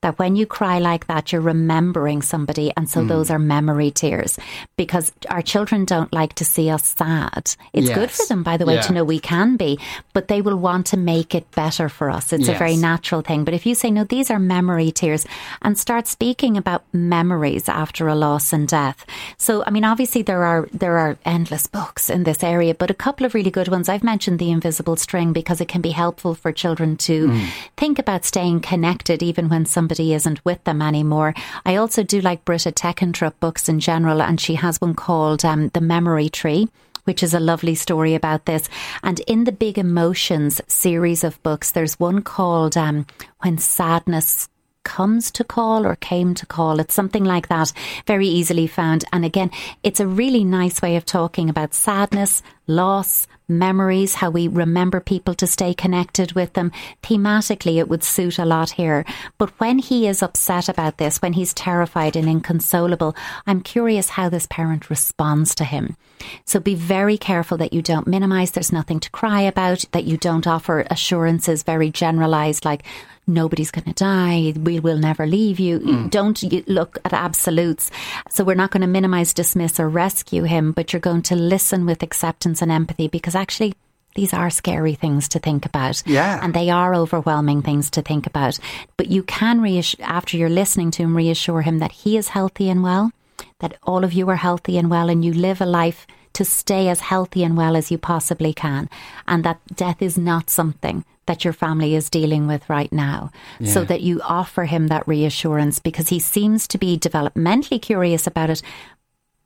that 0.00 0.18
when 0.18 0.36
you 0.36 0.46
cry 0.46 0.78
like 0.78 1.08
that, 1.08 1.32
you're 1.32 1.40
remembering 1.40 2.22
somebody. 2.22 2.72
And 2.76 2.88
so 2.88 3.02
hmm. 3.02 3.08
those 3.08 3.30
are 3.30 3.38
memory 3.38 3.90
tears 3.90 4.38
because 4.76 5.10
our 5.28 5.42
children 5.42 5.84
don't 5.84 6.12
like 6.12 6.34
to 6.34 6.44
see 6.44 6.70
us 6.70 6.94
sad. 6.96 7.56
It's 7.72 7.90
good 7.90 8.10
for 8.10 8.24
them, 8.26 8.44
by 8.44 8.56
the 8.56 8.64
way, 8.64 8.76
Yeah. 8.76 8.82
to 8.82 8.92
know 8.92 9.04
we 9.04 9.18
can 9.18 9.56
be, 9.56 9.78
but 10.12 10.28
they 10.28 10.40
will 10.40 10.56
want 10.56 10.86
to 10.86 10.96
make 10.96 11.34
it 11.34 11.50
better 11.50 11.88
for 11.88 12.10
us. 12.10 12.32
It's 12.32 12.48
a 12.48 12.54
very 12.54 12.76
natural 12.76 13.22
thing. 13.22 13.44
But 13.44 13.54
if 13.54 13.66
you 13.66 13.74
say, 13.74 13.90
no, 13.90 14.04
these 14.04 14.30
are 14.30 14.38
memory 14.38 14.92
tears 14.92 15.26
and 15.62 15.76
start 15.76 16.06
speaking 16.06 16.56
about 16.56 16.84
memories 16.92 17.68
after 17.68 18.06
a 18.06 18.14
loss 18.14 18.52
and 18.52 18.68
death. 18.68 19.04
So, 19.36 19.64
I 19.66 19.70
mean, 19.70 19.84
obviously 19.84 20.22
there 20.22 20.44
are, 20.44 20.68
there 20.72 20.98
are 20.98 21.18
endless 21.24 21.66
books 21.66 22.08
in 22.08 22.22
this 22.22 22.44
area, 22.44 22.74
but 22.74 22.90
a 22.90 22.94
couple 22.94 23.26
of 23.26 23.34
really 23.34 23.50
good 23.50 23.68
ones. 23.68 23.88
I've 23.88 24.04
mentioned 24.04 24.38
The 24.38 24.52
Invisible 24.52 24.96
String 24.96 25.32
because 25.32 25.60
it 25.60 25.66
can 25.66 25.80
be 25.80 25.90
helpful 25.90 26.36
for 26.36 26.52
children 26.52 26.96
to 26.98 27.30
hmm. 27.30 27.46
think 27.76 27.98
about 27.98 28.24
staying 28.24 28.60
connected 28.60 29.24
even 29.24 29.48
when 29.48 29.66
somebody 29.66 29.87
isn't 29.92 30.44
with 30.44 30.62
them 30.64 30.82
anymore. 30.82 31.34
I 31.64 31.76
also 31.76 32.02
do 32.02 32.20
like 32.20 32.44
Britta 32.44 32.72
Teckentrup 32.72 33.34
books 33.40 33.68
in 33.68 33.80
general, 33.80 34.22
and 34.22 34.40
she 34.40 34.54
has 34.56 34.80
one 34.80 34.94
called 34.94 35.44
um, 35.44 35.68
The 35.68 35.80
Memory 35.80 36.28
Tree 36.28 36.68
which 37.04 37.22
is 37.22 37.32
a 37.32 37.40
lovely 37.40 37.74
story 37.74 38.14
about 38.14 38.44
this. 38.44 38.68
And 39.02 39.18
in 39.20 39.44
the 39.44 39.52
Big 39.52 39.78
Emotions 39.78 40.60
series 40.68 41.24
of 41.24 41.42
books, 41.42 41.70
there's 41.70 41.98
one 41.98 42.20
called 42.20 42.76
um, 42.76 43.06
When 43.38 43.56
Sadness 43.56 44.50
comes 44.84 45.30
to 45.32 45.44
call 45.44 45.86
or 45.86 45.96
came 45.96 46.34
to 46.34 46.46
call. 46.46 46.80
It's 46.80 46.94
something 46.94 47.24
like 47.24 47.48
that, 47.48 47.72
very 48.06 48.26
easily 48.26 48.66
found. 48.66 49.04
And 49.12 49.24
again, 49.24 49.50
it's 49.82 50.00
a 50.00 50.06
really 50.06 50.44
nice 50.44 50.80
way 50.80 50.96
of 50.96 51.04
talking 51.04 51.48
about 51.50 51.74
sadness, 51.74 52.42
loss, 52.66 53.26
memories, 53.48 54.14
how 54.14 54.28
we 54.28 54.46
remember 54.46 55.00
people 55.00 55.34
to 55.34 55.46
stay 55.46 55.72
connected 55.72 56.32
with 56.32 56.52
them. 56.52 56.70
Thematically, 57.02 57.78
it 57.78 57.88
would 57.88 58.04
suit 58.04 58.38
a 58.38 58.44
lot 58.44 58.70
here. 58.70 59.06
But 59.38 59.58
when 59.58 59.78
he 59.78 60.06
is 60.06 60.22
upset 60.22 60.68
about 60.68 60.98
this, 60.98 61.22
when 61.22 61.32
he's 61.32 61.54
terrified 61.54 62.14
and 62.14 62.28
inconsolable, 62.28 63.16
I'm 63.46 63.62
curious 63.62 64.10
how 64.10 64.28
this 64.28 64.46
parent 64.50 64.90
responds 64.90 65.54
to 65.56 65.64
him. 65.64 65.96
So 66.44 66.60
be 66.60 66.74
very 66.74 67.16
careful 67.16 67.56
that 67.58 67.72
you 67.72 67.80
don't 67.80 68.06
minimize. 68.06 68.50
There's 68.50 68.72
nothing 68.72 69.00
to 69.00 69.10
cry 69.10 69.40
about, 69.42 69.84
that 69.92 70.04
you 70.04 70.18
don't 70.18 70.46
offer 70.46 70.86
assurances 70.90 71.62
very 71.62 71.90
generalized, 71.90 72.66
like, 72.66 72.84
nobody's 73.28 73.70
going 73.70 73.84
to 73.84 73.92
die, 73.92 74.54
we 74.56 74.80
will 74.80 74.98
never 74.98 75.26
leave 75.26 75.60
you. 75.60 75.80
Mm. 75.80 76.10
Don't 76.10 76.68
look 76.68 76.98
at 77.04 77.12
absolutes. 77.12 77.90
So 78.30 78.44
we're 78.44 78.54
not 78.54 78.70
going 78.70 78.80
to 78.80 78.86
minimize, 78.86 79.32
dismiss, 79.32 79.78
or 79.78 79.88
rescue 79.88 80.44
him, 80.44 80.72
but 80.72 80.92
you're 80.92 81.00
going 81.00 81.22
to 81.22 81.36
listen 81.36 81.86
with 81.86 82.02
acceptance 82.02 82.62
and 82.62 82.72
empathy 82.72 83.08
because 83.08 83.34
actually, 83.34 83.74
these 84.14 84.32
are 84.34 84.50
scary 84.50 84.94
things 84.94 85.28
to 85.28 85.38
think 85.38 85.64
about. 85.64 86.02
Yeah. 86.04 86.40
And 86.42 86.52
they 86.52 86.70
are 86.70 86.94
overwhelming 86.94 87.62
things 87.62 87.88
to 87.90 88.02
think 88.02 88.26
about. 88.26 88.58
But 88.96 89.08
you 89.08 89.22
can, 89.22 89.60
reassure, 89.60 90.04
after 90.04 90.36
you're 90.36 90.48
listening 90.48 90.90
to 90.92 91.04
him, 91.04 91.16
reassure 91.16 91.62
him 91.62 91.78
that 91.78 91.92
he 91.92 92.16
is 92.16 92.28
healthy 92.28 92.68
and 92.68 92.82
well, 92.82 93.12
that 93.60 93.76
all 93.84 94.02
of 94.02 94.12
you 94.12 94.28
are 94.28 94.36
healthy 94.36 94.76
and 94.76 94.90
well, 94.90 95.08
and 95.08 95.24
you 95.24 95.32
live 95.32 95.60
a 95.60 95.66
life 95.66 96.06
to 96.34 96.44
stay 96.44 96.88
as 96.88 97.00
healthy 97.00 97.44
and 97.44 97.56
well 97.56 97.76
as 97.76 97.90
you 97.90 97.98
possibly 97.98 98.52
can. 98.52 98.88
And 99.26 99.44
that 99.44 99.60
death 99.74 100.02
is 100.02 100.16
not 100.18 100.50
something 100.50 101.04
that 101.26 101.44
your 101.44 101.52
family 101.52 101.94
is 101.94 102.10
dealing 102.10 102.46
with 102.46 102.68
right 102.68 102.92
now. 102.92 103.30
Yeah. 103.60 103.72
So 103.72 103.84
that 103.84 104.00
you 104.00 104.20
offer 104.22 104.64
him 104.64 104.88
that 104.88 105.06
reassurance 105.06 105.78
because 105.78 106.08
he 106.08 106.18
seems 106.18 106.66
to 106.68 106.78
be 106.78 106.98
developmentally 106.98 107.80
curious 107.80 108.26
about 108.26 108.50
it, 108.50 108.62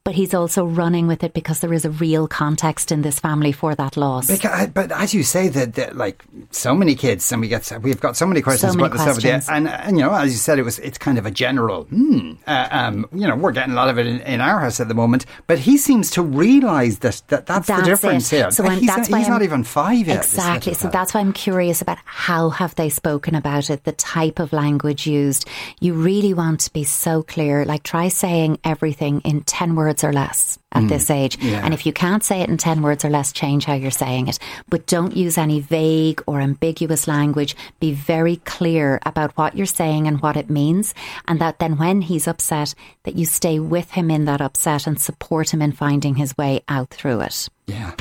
but 0.04 0.14
he's 0.14 0.34
also 0.34 0.64
running 0.64 1.06
with 1.06 1.22
it 1.22 1.32
because 1.32 1.60
there 1.60 1.72
is 1.72 1.84
a 1.84 1.90
real 1.90 2.26
context 2.26 2.90
in 2.90 3.02
this 3.02 3.20
family 3.20 3.52
for 3.52 3.74
that 3.76 3.96
loss. 3.96 4.26
Because, 4.26 4.68
but 4.68 4.90
as 4.90 5.14
you 5.14 5.22
say, 5.22 5.48
that, 5.48 5.74
that 5.74 5.96
like 5.96 6.24
so 6.50 6.74
many 6.74 6.96
kids, 6.96 7.30
and 7.30 7.40
we 7.40 7.46
get 7.46 7.70
we've 7.82 8.00
got 8.00 8.16
so 8.16 8.26
many 8.26 8.42
questions 8.42 8.72
so 8.72 8.76
many 8.76 8.88
about 8.88 8.96
questions. 8.96 9.22
this 9.22 9.48
over 9.48 9.60
there, 9.60 9.74
and, 9.74 9.86
and 9.86 9.96
you 9.96 10.02
know, 10.02 10.12
as 10.12 10.32
you 10.32 10.38
said, 10.38 10.58
it 10.58 10.64
was 10.64 10.80
it's 10.80 10.98
kind 10.98 11.18
of 11.18 11.26
a 11.26 11.30
general. 11.30 11.84
Hmm, 11.84 12.32
uh, 12.48 12.68
um, 12.70 13.08
you 13.12 13.28
know, 13.28 13.36
we're 13.36 13.52
getting 13.52 13.72
a 13.72 13.76
lot 13.76 13.88
of 13.88 13.98
it 13.98 14.06
in, 14.06 14.20
in, 14.22 14.40
our 14.40 14.58
house 14.58 14.80
at 14.80 14.88
the 14.88 14.94
moment, 14.94 15.24
but 15.46 15.60
he 15.60 15.78
seems 15.78 16.10
to 16.12 16.22
realise 16.22 16.98
that, 16.98 17.22
that 17.28 17.46
that's, 17.46 17.68
that's 17.68 17.82
the 17.82 17.86
difference 17.86 18.32
it. 18.32 18.36
here. 18.36 18.50
So 18.50 18.68
he's, 18.68 18.86
that's 18.86 19.08
not, 19.08 19.18
he's 19.18 19.28
not 19.28 19.42
even 19.42 19.62
five 19.62 20.08
yet. 20.08 20.24
Exactly. 20.24 20.74
So 20.74 20.88
that's 20.88 21.14
why 21.14 21.20
I'm 21.20 21.32
curious 21.32 21.80
about 21.80 21.98
how 22.04 22.50
have 22.50 22.74
they 22.74 22.88
spoken 22.88 23.36
about 23.36 23.70
it, 23.70 23.84
the 23.84 23.92
type 23.92 24.40
of 24.40 24.52
language 24.52 25.06
used. 25.06 25.48
You 25.80 25.94
really 25.94 26.34
want 26.34 26.60
to 26.60 26.72
be 26.72 26.82
so 26.82 27.22
clear. 27.22 27.64
Like 27.64 27.84
try 27.84 28.08
saying 28.08 28.58
everything 28.64 29.20
in 29.20 29.42
ten 29.42 29.76
words 29.76 29.91
or 30.00 30.12
less 30.12 30.58
at 30.72 30.84
mm. 30.84 30.88
this 30.88 31.10
age. 31.10 31.38
Yeah. 31.40 31.60
And 31.64 31.74
if 31.74 31.84
you 31.84 31.92
can't 31.92 32.24
say 32.24 32.40
it 32.40 32.48
in 32.48 32.56
10 32.56 32.82
words 32.82 33.04
or 33.04 33.10
less, 33.10 33.32
change 33.32 33.64
how 33.64 33.74
you're 33.74 33.90
saying 33.90 34.28
it. 34.28 34.38
But 34.68 34.86
don't 34.86 35.16
use 35.16 35.38
any 35.38 35.60
vague 35.60 36.22
or 36.26 36.40
ambiguous 36.40 37.06
language. 37.06 37.54
Be 37.80 37.92
very 37.92 38.36
clear 38.36 38.98
about 39.04 39.36
what 39.36 39.56
you're 39.56 39.66
saying 39.66 40.06
and 40.06 40.20
what 40.20 40.36
it 40.36 40.50
means. 40.50 40.94
And 41.28 41.40
that 41.40 41.58
then 41.58 41.76
when 41.76 42.00
he's 42.00 42.26
upset, 42.26 42.74
that 43.04 43.16
you 43.16 43.26
stay 43.26 43.58
with 43.58 43.90
him 43.90 44.10
in 44.10 44.24
that 44.24 44.40
upset 44.40 44.86
and 44.86 45.00
support 45.00 45.52
him 45.52 45.60
in 45.60 45.72
finding 45.72 46.16
his 46.16 46.36
way 46.38 46.62
out 46.68 46.90
through 46.90 47.20
it. 47.20 47.48
Yeah. 47.66 47.94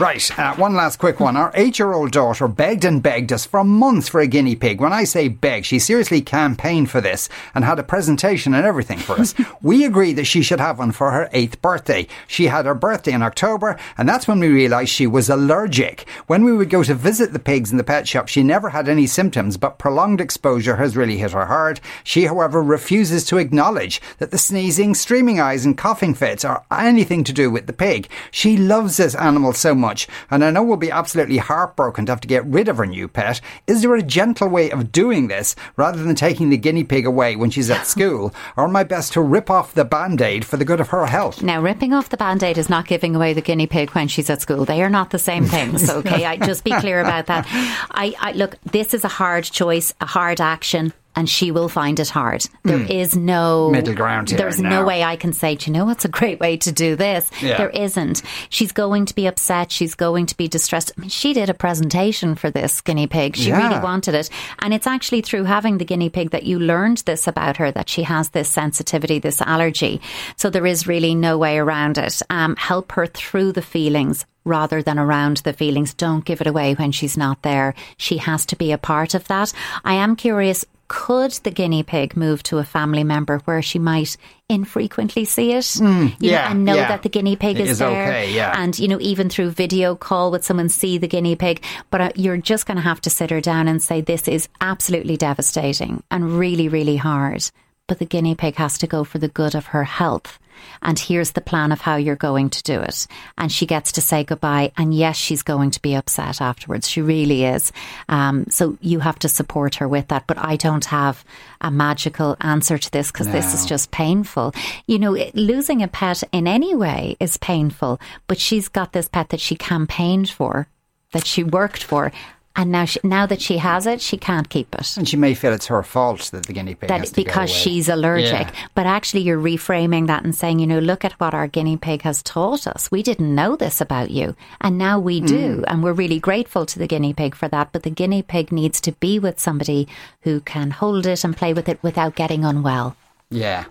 Right, 0.00 0.38
uh, 0.38 0.54
one 0.54 0.74
last 0.74 0.96
quick 0.96 1.20
one. 1.20 1.36
Our 1.36 1.52
eight 1.52 1.78
year 1.78 1.92
old 1.92 2.10
daughter 2.10 2.48
begged 2.48 2.86
and 2.86 3.02
begged 3.02 3.34
us 3.34 3.44
for 3.44 3.62
months 3.62 4.08
for 4.08 4.18
a 4.18 4.26
guinea 4.26 4.56
pig. 4.56 4.80
When 4.80 4.94
I 4.94 5.04
say 5.04 5.28
beg, 5.28 5.66
she 5.66 5.78
seriously 5.78 6.22
campaigned 6.22 6.90
for 6.90 7.02
this 7.02 7.28
and 7.54 7.66
had 7.66 7.78
a 7.78 7.82
presentation 7.82 8.54
and 8.54 8.64
everything 8.64 8.96
for 8.96 9.20
us. 9.20 9.34
we 9.62 9.84
agreed 9.84 10.14
that 10.14 10.24
she 10.24 10.40
should 10.40 10.58
have 10.58 10.78
one 10.78 10.92
for 10.92 11.10
her 11.10 11.28
eighth 11.34 11.60
birthday. 11.60 12.06
She 12.26 12.46
had 12.46 12.64
her 12.64 12.74
birthday 12.74 13.12
in 13.12 13.20
October, 13.20 13.78
and 13.98 14.08
that's 14.08 14.26
when 14.26 14.40
we 14.40 14.48
realised 14.48 14.88
she 14.88 15.06
was 15.06 15.28
allergic. 15.28 16.08
When 16.28 16.44
we 16.44 16.56
would 16.56 16.70
go 16.70 16.82
to 16.82 16.94
visit 16.94 17.34
the 17.34 17.38
pigs 17.38 17.70
in 17.70 17.76
the 17.76 17.84
pet 17.84 18.08
shop, 18.08 18.28
she 18.28 18.42
never 18.42 18.70
had 18.70 18.88
any 18.88 19.06
symptoms, 19.06 19.58
but 19.58 19.78
prolonged 19.78 20.22
exposure 20.22 20.76
has 20.76 20.96
really 20.96 21.18
hit 21.18 21.32
her 21.32 21.44
hard. 21.44 21.78
She, 22.04 22.24
however, 22.24 22.62
refuses 22.62 23.26
to 23.26 23.36
acknowledge 23.36 24.00
that 24.16 24.30
the 24.30 24.38
sneezing, 24.38 24.94
streaming 24.94 25.40
eyes, 25.40 25.66
and 25.66 25.76
coughing 25.76 26.14
fits 26.14 26.42
are 26.42 26.64
anything 26.70 27.22
to 27.24 27.34
do 27.34 27.50
with 27.50 27.66
the 27.66 27.74
pig. 27.74 28.08
She 28.30 28.56
loves 28.56 28.96
this 28.96 29.14
animal 29.14 29.52
so 29.52 29.74
much 29.74 29.89
much, 29.90 30.06
and 30.30 30.44
I 30.44 30.52
know 30.52 30.62
we'll 30.62 30.76
be 30.76 30.92
absolutely 30.92 31.38
heartbroken 31.38 32.06
to 32.06 32.12
have 32.12 32.20
to 32.20 32.28
get 32.28 32.46
rid 32.46 32.68
of 32.68 32.76
her 32.76 32.86
new 32.86 33.08
pet. 33.08 33.40
Is 33.66 33.82
there 33.82 33.96
a 33.96 34.02
gentle 34.02 34.48
way 34.48 34.70
of 34.70 34.92
doing 34.92 35.26
this 35.26 35.56
rather 35.74 36.00
than 36.04 36.14
taking 36.14 36.48
the 36.50 36.56
guinea 36.56 36.84
pig 36.84 37.06
away 37.06 37.34
when 37.34 37.50
she's 37.50 37.70
at 37.70 37.86
school? 37.94 38.32
Or 38.56 38.64
am 38.64 38.76
I 38.76 38.84
best 38.84 39.12
to 39.14 39.20
rip 39.20 39.50
off 39.50 39.74
the 39.74 39.84
band 39.84 40.22
aid 40.22 40.44
for 40.44 40.56
the 40.56 40.64
good 40.64 40.80
of 40.80 40.90
her 40.90 41.06
health? 41.06 41.42
Now, 41.42 41.60
ripping 41.60 41.92
off 41.92 42.08
the 42.08 42.16
band 42.16 42.44
aid 42.44 42.56
is 42.56 42.70
not 42.70 42.86
giving 42.86 43.16
away 43.16 43.32
the 43.32 43.40
guinea 43.40 43.66
pig 43.66 43.90
when 43.90 44.06
she's 44.06 44.30
at 44.30 44.40
school. 44.40 44.64
They 44.64 44.80
are 44.80 44.88
not 44.88 45.10
the 45.10 45.18
same 45.18 45.44
things, 45.44 45.90
okay? 45.90 46.24
I 46.24 46.36
just 46.36 46.62
be 46.62 46.70
clear 46.70 47.00
about 47.00 47.26
that. 47.26 47.46
I, 47.90 48.14
I 48.20 48.32
look, 48.32 48.56
this 48.70 48.94
is 48.94 49.04
a 49.04 49.08
hard 49.08 49.42
choice, 49.44 49.92
a 50.00 50.06
hard 50.06 50.40
action 50.40 50.92
and 51.20 51.28
she 51.28 51.50
will 51.50 51.68
find 51.68 52.00
it 52.00 52.08
hard. 52.08 52.48
There 52.62 52.78
mm. 52.78 52.88
is 52.88 53.14
no 53.14 53.68
middle 53.68 53.94
ground 53.94 54.30
here. 54.30 54.38
There's 54.38 54.58
no 54.58 54.86
way 54.86 55.04
I 55.04 55.16
can 55.16 55.34
say, 55.34 55.54
do 55.54 55.66
you 55.66 55.72
know 55.74 55.84
what's 55.84 56.06
a 56.06 56.08
great 56.08 56.40
way 56.40 56.56
to 56.56 56.72
do 56.72 56.96
this? 56.96 57.30
Yeah. 57.42 57.58
There 57.58 57.68
isn't. 57.68 58.22
She's 58.48 58.72
going 58.72 59.04
to 59.04 59.14
be 59.14 59.26
upset. 59.26 59.70
She's 59.70 59.94
going 59.94 60.24
to 60.24 60.36
be 60.38 60.48
distressed. 60.48 60.92
I 60.96 61.02
mean, 61.02 61.10
she 61.10 61.34
did 61.34 61.50
a 61.50 61.54
presentation 61.54 62.36
for 62.36 62.50
this 62.50 62.80
guinea 62.80 63.06
pig. 63.06 63.36
She 63.36 63.50
yeah. 63.50 63.68
really 63.68 63.82
wanted 63.82 64.14
it. 64.14 64.30
And 64.60 64.72
it's 64.72 64.86
actually 64.86 65.20
through 65.20 65.44
having 65.44 65.76
the 65.76 65.84
guinea 65.84 66.08
pig 66.08 66.30
that 66.30 66.44
you 66.44 66.58
learned 66.58 67.02
this 67.04 67.26
about 67.26 67.58
her, 67.58 67.70
that 67.70 67.90
she 67.90 68.04
has 68.04 68.30
this 68.30 68.48
sensitivity, 68.48 69.18
this 69.18 69.42
allergy. 69.42 70.00
So 70.36 70.48
there 70.48 70.66
is 70.66 70.86
really 70.86 71.14
no 71.14 71.36
way 71.36 71.58
around 71.58 71.98
it. 71.98 72.22
Um, 72.30 72.56
help 72.56 72.92
her 72.92 73.06
through 73.06 73.52
the 73.52 73.60
feelings 73.60 74.24
rather 74.46 74.82
than 74.82 74.98
around 74.98 75.38
the 75.38 75.52
feelings. 75.52 75.92
Don't 75.92 76.24
give 76.24 76.40
it 76.40 76.46
away 76.46 76.72
when 76.72 76.92
she's 76.92 77.18
not 77.18 77.42
there. 77.42 77.74
She 77.98 78.16
has 78.16 78.46
to 78.46 78.56
be 78.56 78.72
a 78.72 78.78
part 78.78 79.12
of 79.14 79.28
that. 79.28 79.52
I 79.84 79.94
am 79.94 80.16
curious 80.16 80.64
could 80.90 81.30
the 81.44 81.52
guinea 81.52 81.84
pig 81.84 82.16
move 82.16 82.42
to 82.42 82.58
a 82.58 82.64
family 82.64 83.04
member 83.04 83.38
where 83.44 83.62
she 83.62 83.78
might 83.78 84.16
infrequently 84.48 85.24
see 85.24 85.52
it 85.52 85.62
mm, 85.62 86.12
yeah, 86.18 86.46
know, 86.46 86.50
and 86.50 86.64
know 86.64 86.74
yeah. 86.74 86.88
that 86.88 87.04
the 87.04 87.08
guinea 87.08 87.36
pig 87.36 87.60
is, 87.60 87.70
is, 87.70 87.78
there 87.78 88.08
okay, 88.08 88.34
yeah. 88.34 88.52
and 88.60 88.76
you 88.76 88.88
know 88.88 88.98
even 89.00 89.30
through 89.30 89.50
video 89.50 89.94
call 89.94 90.32
with 90.32 90.44
someone 90.44 90.68
see 90.68 90.98
the 90.98 91.06
guinea 91.06 91.36
pig 91.36 91.62
but 91.90 92.00
uh, 92.00 92.10
you're 92.16 92.36
just 92.36 92.66
going 92.66 92.76
to 92.76 92.82
have 92.82 93.00
to 93.00 93.08
sit 93.08 93.30
her 93.30 93.40
down 93.40 93.68
and 93.68 93.80
say 93.80 94.00
this 94.00 94.26
is 94.26 94.48
absolutely 94.60 95.16
devastating 95.16 96.02
and 96.10 96.36
really 96.36 96.66
really 96.66 96.96
hard 96.96 97.48
but 97.90 97.98
the 97.98 98.04
guinea 98.06 98.36
pig 98.36 98.54
has 98.54 98.78
to 98.78 98.86
go 98.86 99.02
for 99.02 99.18
the 99.18 99.26
good 99.26 99.56
of 99.56 99.66
her 99.66 99.82
health 99.82 100.38
and 100.80 100.96
here's 100.96 101.32
the 101.32 101.40
plan 101.40 101.72
of 101.72 101.80
how 101.80 101.96
you're 101.96 102.14
going 102.14 102.50
to 102.50 102.62
do 102.62 102.80
it. 102.80 103.08
And 103.36 103.50
she 103.50 103.66
gets 103.66 103.92
to 103.92 104.00
say 104.00 104.22
goodbye. 104.22 104.70
And 104.76 104.94
yes, 104.94 105.16
she's 105.16 105.42
going 105.42 105.70
to 105.72 105.82
be 105.82 105.94
upset 105.94 106.40
afterwards. 106.40 106.88
She 106.88 107.00
really 107.00 107.44
is. 107.44 107.72
Um, 108.08 108.46
so 108.48 108.78
you 108.80 109.00
have 109.00 109.18
to 109.20 109.28
support 109.28 109.76
her 109.76 109.88
with 109.88 110.08
that. 110.08 110.26
But 110.26 110.38
I 110.38 110.56
don't 110.56 110.84
have 110.84 111.24
a 111.60 111.70
magical 111.70 112.36
answer 112.40 112.78
to 112.78 112.90
this 112.90 113.10
because 113.10 113.26
no. 113.26 113.32
this 113.32 113.54
is 113.54 113.66
just 113.66 113.90
painful. 113.90 114.54
You 114.86 114.98
know, 114.98 115.16
losing 115.34 115.82
a 115.82 115.88
pet 115.88 116.22
in 116.32 116.46
any 116.46 116.74
way 116.74 117.16
is 117.18 117.36
painful, 117.36 117.98
but 118.26 118.38
she's 118.38 118.68
got 118.68 118.92
this 118.92 119.08
pet 119.08 119.30
that 119.30 119.40
she 119.40 119.56
campaigned 119.56 120.30
for, 120.30 120.68
that 121.12 121.26
she 121.26 121.42
worked 121.42 121.82
for 121.82 122.12
and 122.60 122.70
now, 122.70 122.84
she, 122.84 123.00
now 123.02 123.24
that 123.24 123.40
she 123.40 123.56
has 123.56 123.86
it, 123.86 124.02
she 124.02 124.18
can't 124.18 124.50
keep 124.50 124.74
it. 124.74 124.94
And 124.98 125.08
she 125.08 125.16
may 125.16 125.32
feel 125.32 125.54
it's 125.54 125.68
her 125.68 125.82
fault 125.82 126.28
that 126.32 126.44
the 126.44 126.52
guinea 126.52 126.74
pig 126.74 126.90
that 126.90 127.10
because 127.14 127.48
she's 127.48 127.88
allergic. 127.88 128.48
Yeah. 128.48 128.66
But 128.74 128.84
actually, 128.84 129.22
you're 129.22 129.40
reframing 129.40 130.08
that 130.08 130.24
and 130.24 130.34
saying, 130.34 130.58
you 130.58 130.66
know, 130.66 130.78
look 130.78 131.02
at 131.02 131.14
what 131.14 131.32
our 131.32 131.46
guinea 131.46 131.78
pig 131.78 132.02
has 132.02 132.22
taught 132.22 132.66
us. 132.66 132.90
We 132.90 133.02
didn't 133.02 133.34
know 133.34 133.56
this 133.56 133.80
about 133.80 134.10
you, 134.10 134.36
and 134.60 134.76
now 134.76 135.00
we 135.00 135.22
do, 135.22 135.62
mm. 135.62 135.64
and 135.68 135.82
we're 135.82 135.94
really 135.94 136.20
grateful 136.20 136.66
to 136.66 136.78
the 136.78 136.86
guinea 136.86 137.14
pig 137.14 137.34
for 137.34 137.48
that. 137.48 137.72
But 137.72 137.82
the 137.82 137.88
guinea 137.88 138.20
pig 138.22 138.52
needs 138.52 138.78
to 138.82 138.92
be 138.92 139.18
with 139.18 139.40
somebody 139.40 139.88
who 140.20 140.40
can 140.40 140.70
hold 140.70 141.06
it 141.06 141.24
and 141.24 141.34
play 141.34 141.54
with 141.54 141.66
it 141.66 141.82
without 141.82 142.14
getting 142.14 142.44
unwell. 142.44 142.94
Yeah. 143.30 143.64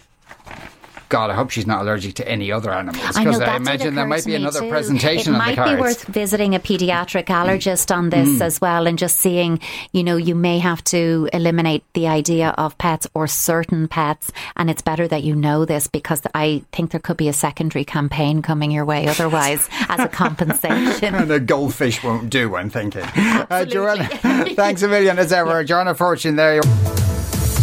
God, 1.09 1.31
I 1.31 1.33
hope 1.33 1.49
she's 1.49 1.65
not 1.67 1.81
allergic 1.81 2.15
to 2.15 2.27
any 2.27 2.51
other 2.51 2.71
animals 2.71 3.17
because 3.17 3.41
I, 3.41 3.53
I, 3.53 3.55
imagine 3.55 3.95
there 3.95 4.05
might 4.05 4.25
be 4.25 4.35
another 4.35 4.61
too. 4.61 4.69
presentation. 4.69 5.33
It 5.33 5.37
might 5.37 5.55
be 5.55 5.81
worth 5.81 6.05
visiting 6.05 6.53
a 6.53 6.59
pediatric 6.59 7.25
allergist 7.25 7.95
on 7.95 8.11
this 8.11 8.29
mm. 8.29 8.41
as 8.41 8.61
well, 8.61 8.87
and 8.87 8.97
just 8.97 9.17
seeing. 9.17 9.59
You 9.91 10.03
know, 10.03 10.17
you 10.17 10.35
may 10.35 10.59
have 10.59 10.83
to 10.85 11.27
eliminate 11.33 11.83
the 11.93 12.07
idea 12.07 12.49
of 12.57 12.77
pets 12.77 13.07
or 13.15 13.27
certain 13.27 13.87
pets, 13.87 14.31
and 14.55 14.69
it's 14.69 14.83
better 14.83 15.07
that 15.07 15.23
you 15.23 15.35
know 15.35 15.65
this 15.65 15.87
because 15.87 16.21
I 16.35 16.63
think 16.71 16.91
there 16.91 16.99
could 16.99 17.17
be 17.17 17.27
a 17.27 17.33
secondary 17.33 17.85
campaign 17.85 18.41
coming 18.41 18.69
your 18.69 18.85
way 18.85 19.07
otherwise 19.07 19.67
as 19.89 19.99
a 19.99 20.07
compensation. 20.07 21.15
and 21.15 21.31
a 21.31 21.39
goldfish 21.39 22.03
won't 22.03 22.29
do. 22.29 22.55
I'm 22.55 22.69
thinking. 22.69 23.03
Uh, 23.03 23.65
Joanna, 23.65 24.07
thanks 24.55 24.83
a 24.83 24.87
million 24.87 25.17
as 25.17 25.33
ever. 25.33 25.49
Yeah. 25.59 25.63
Joanna 25.63 25.95
Fortune 25.95 26.35
there. 26.35 26.61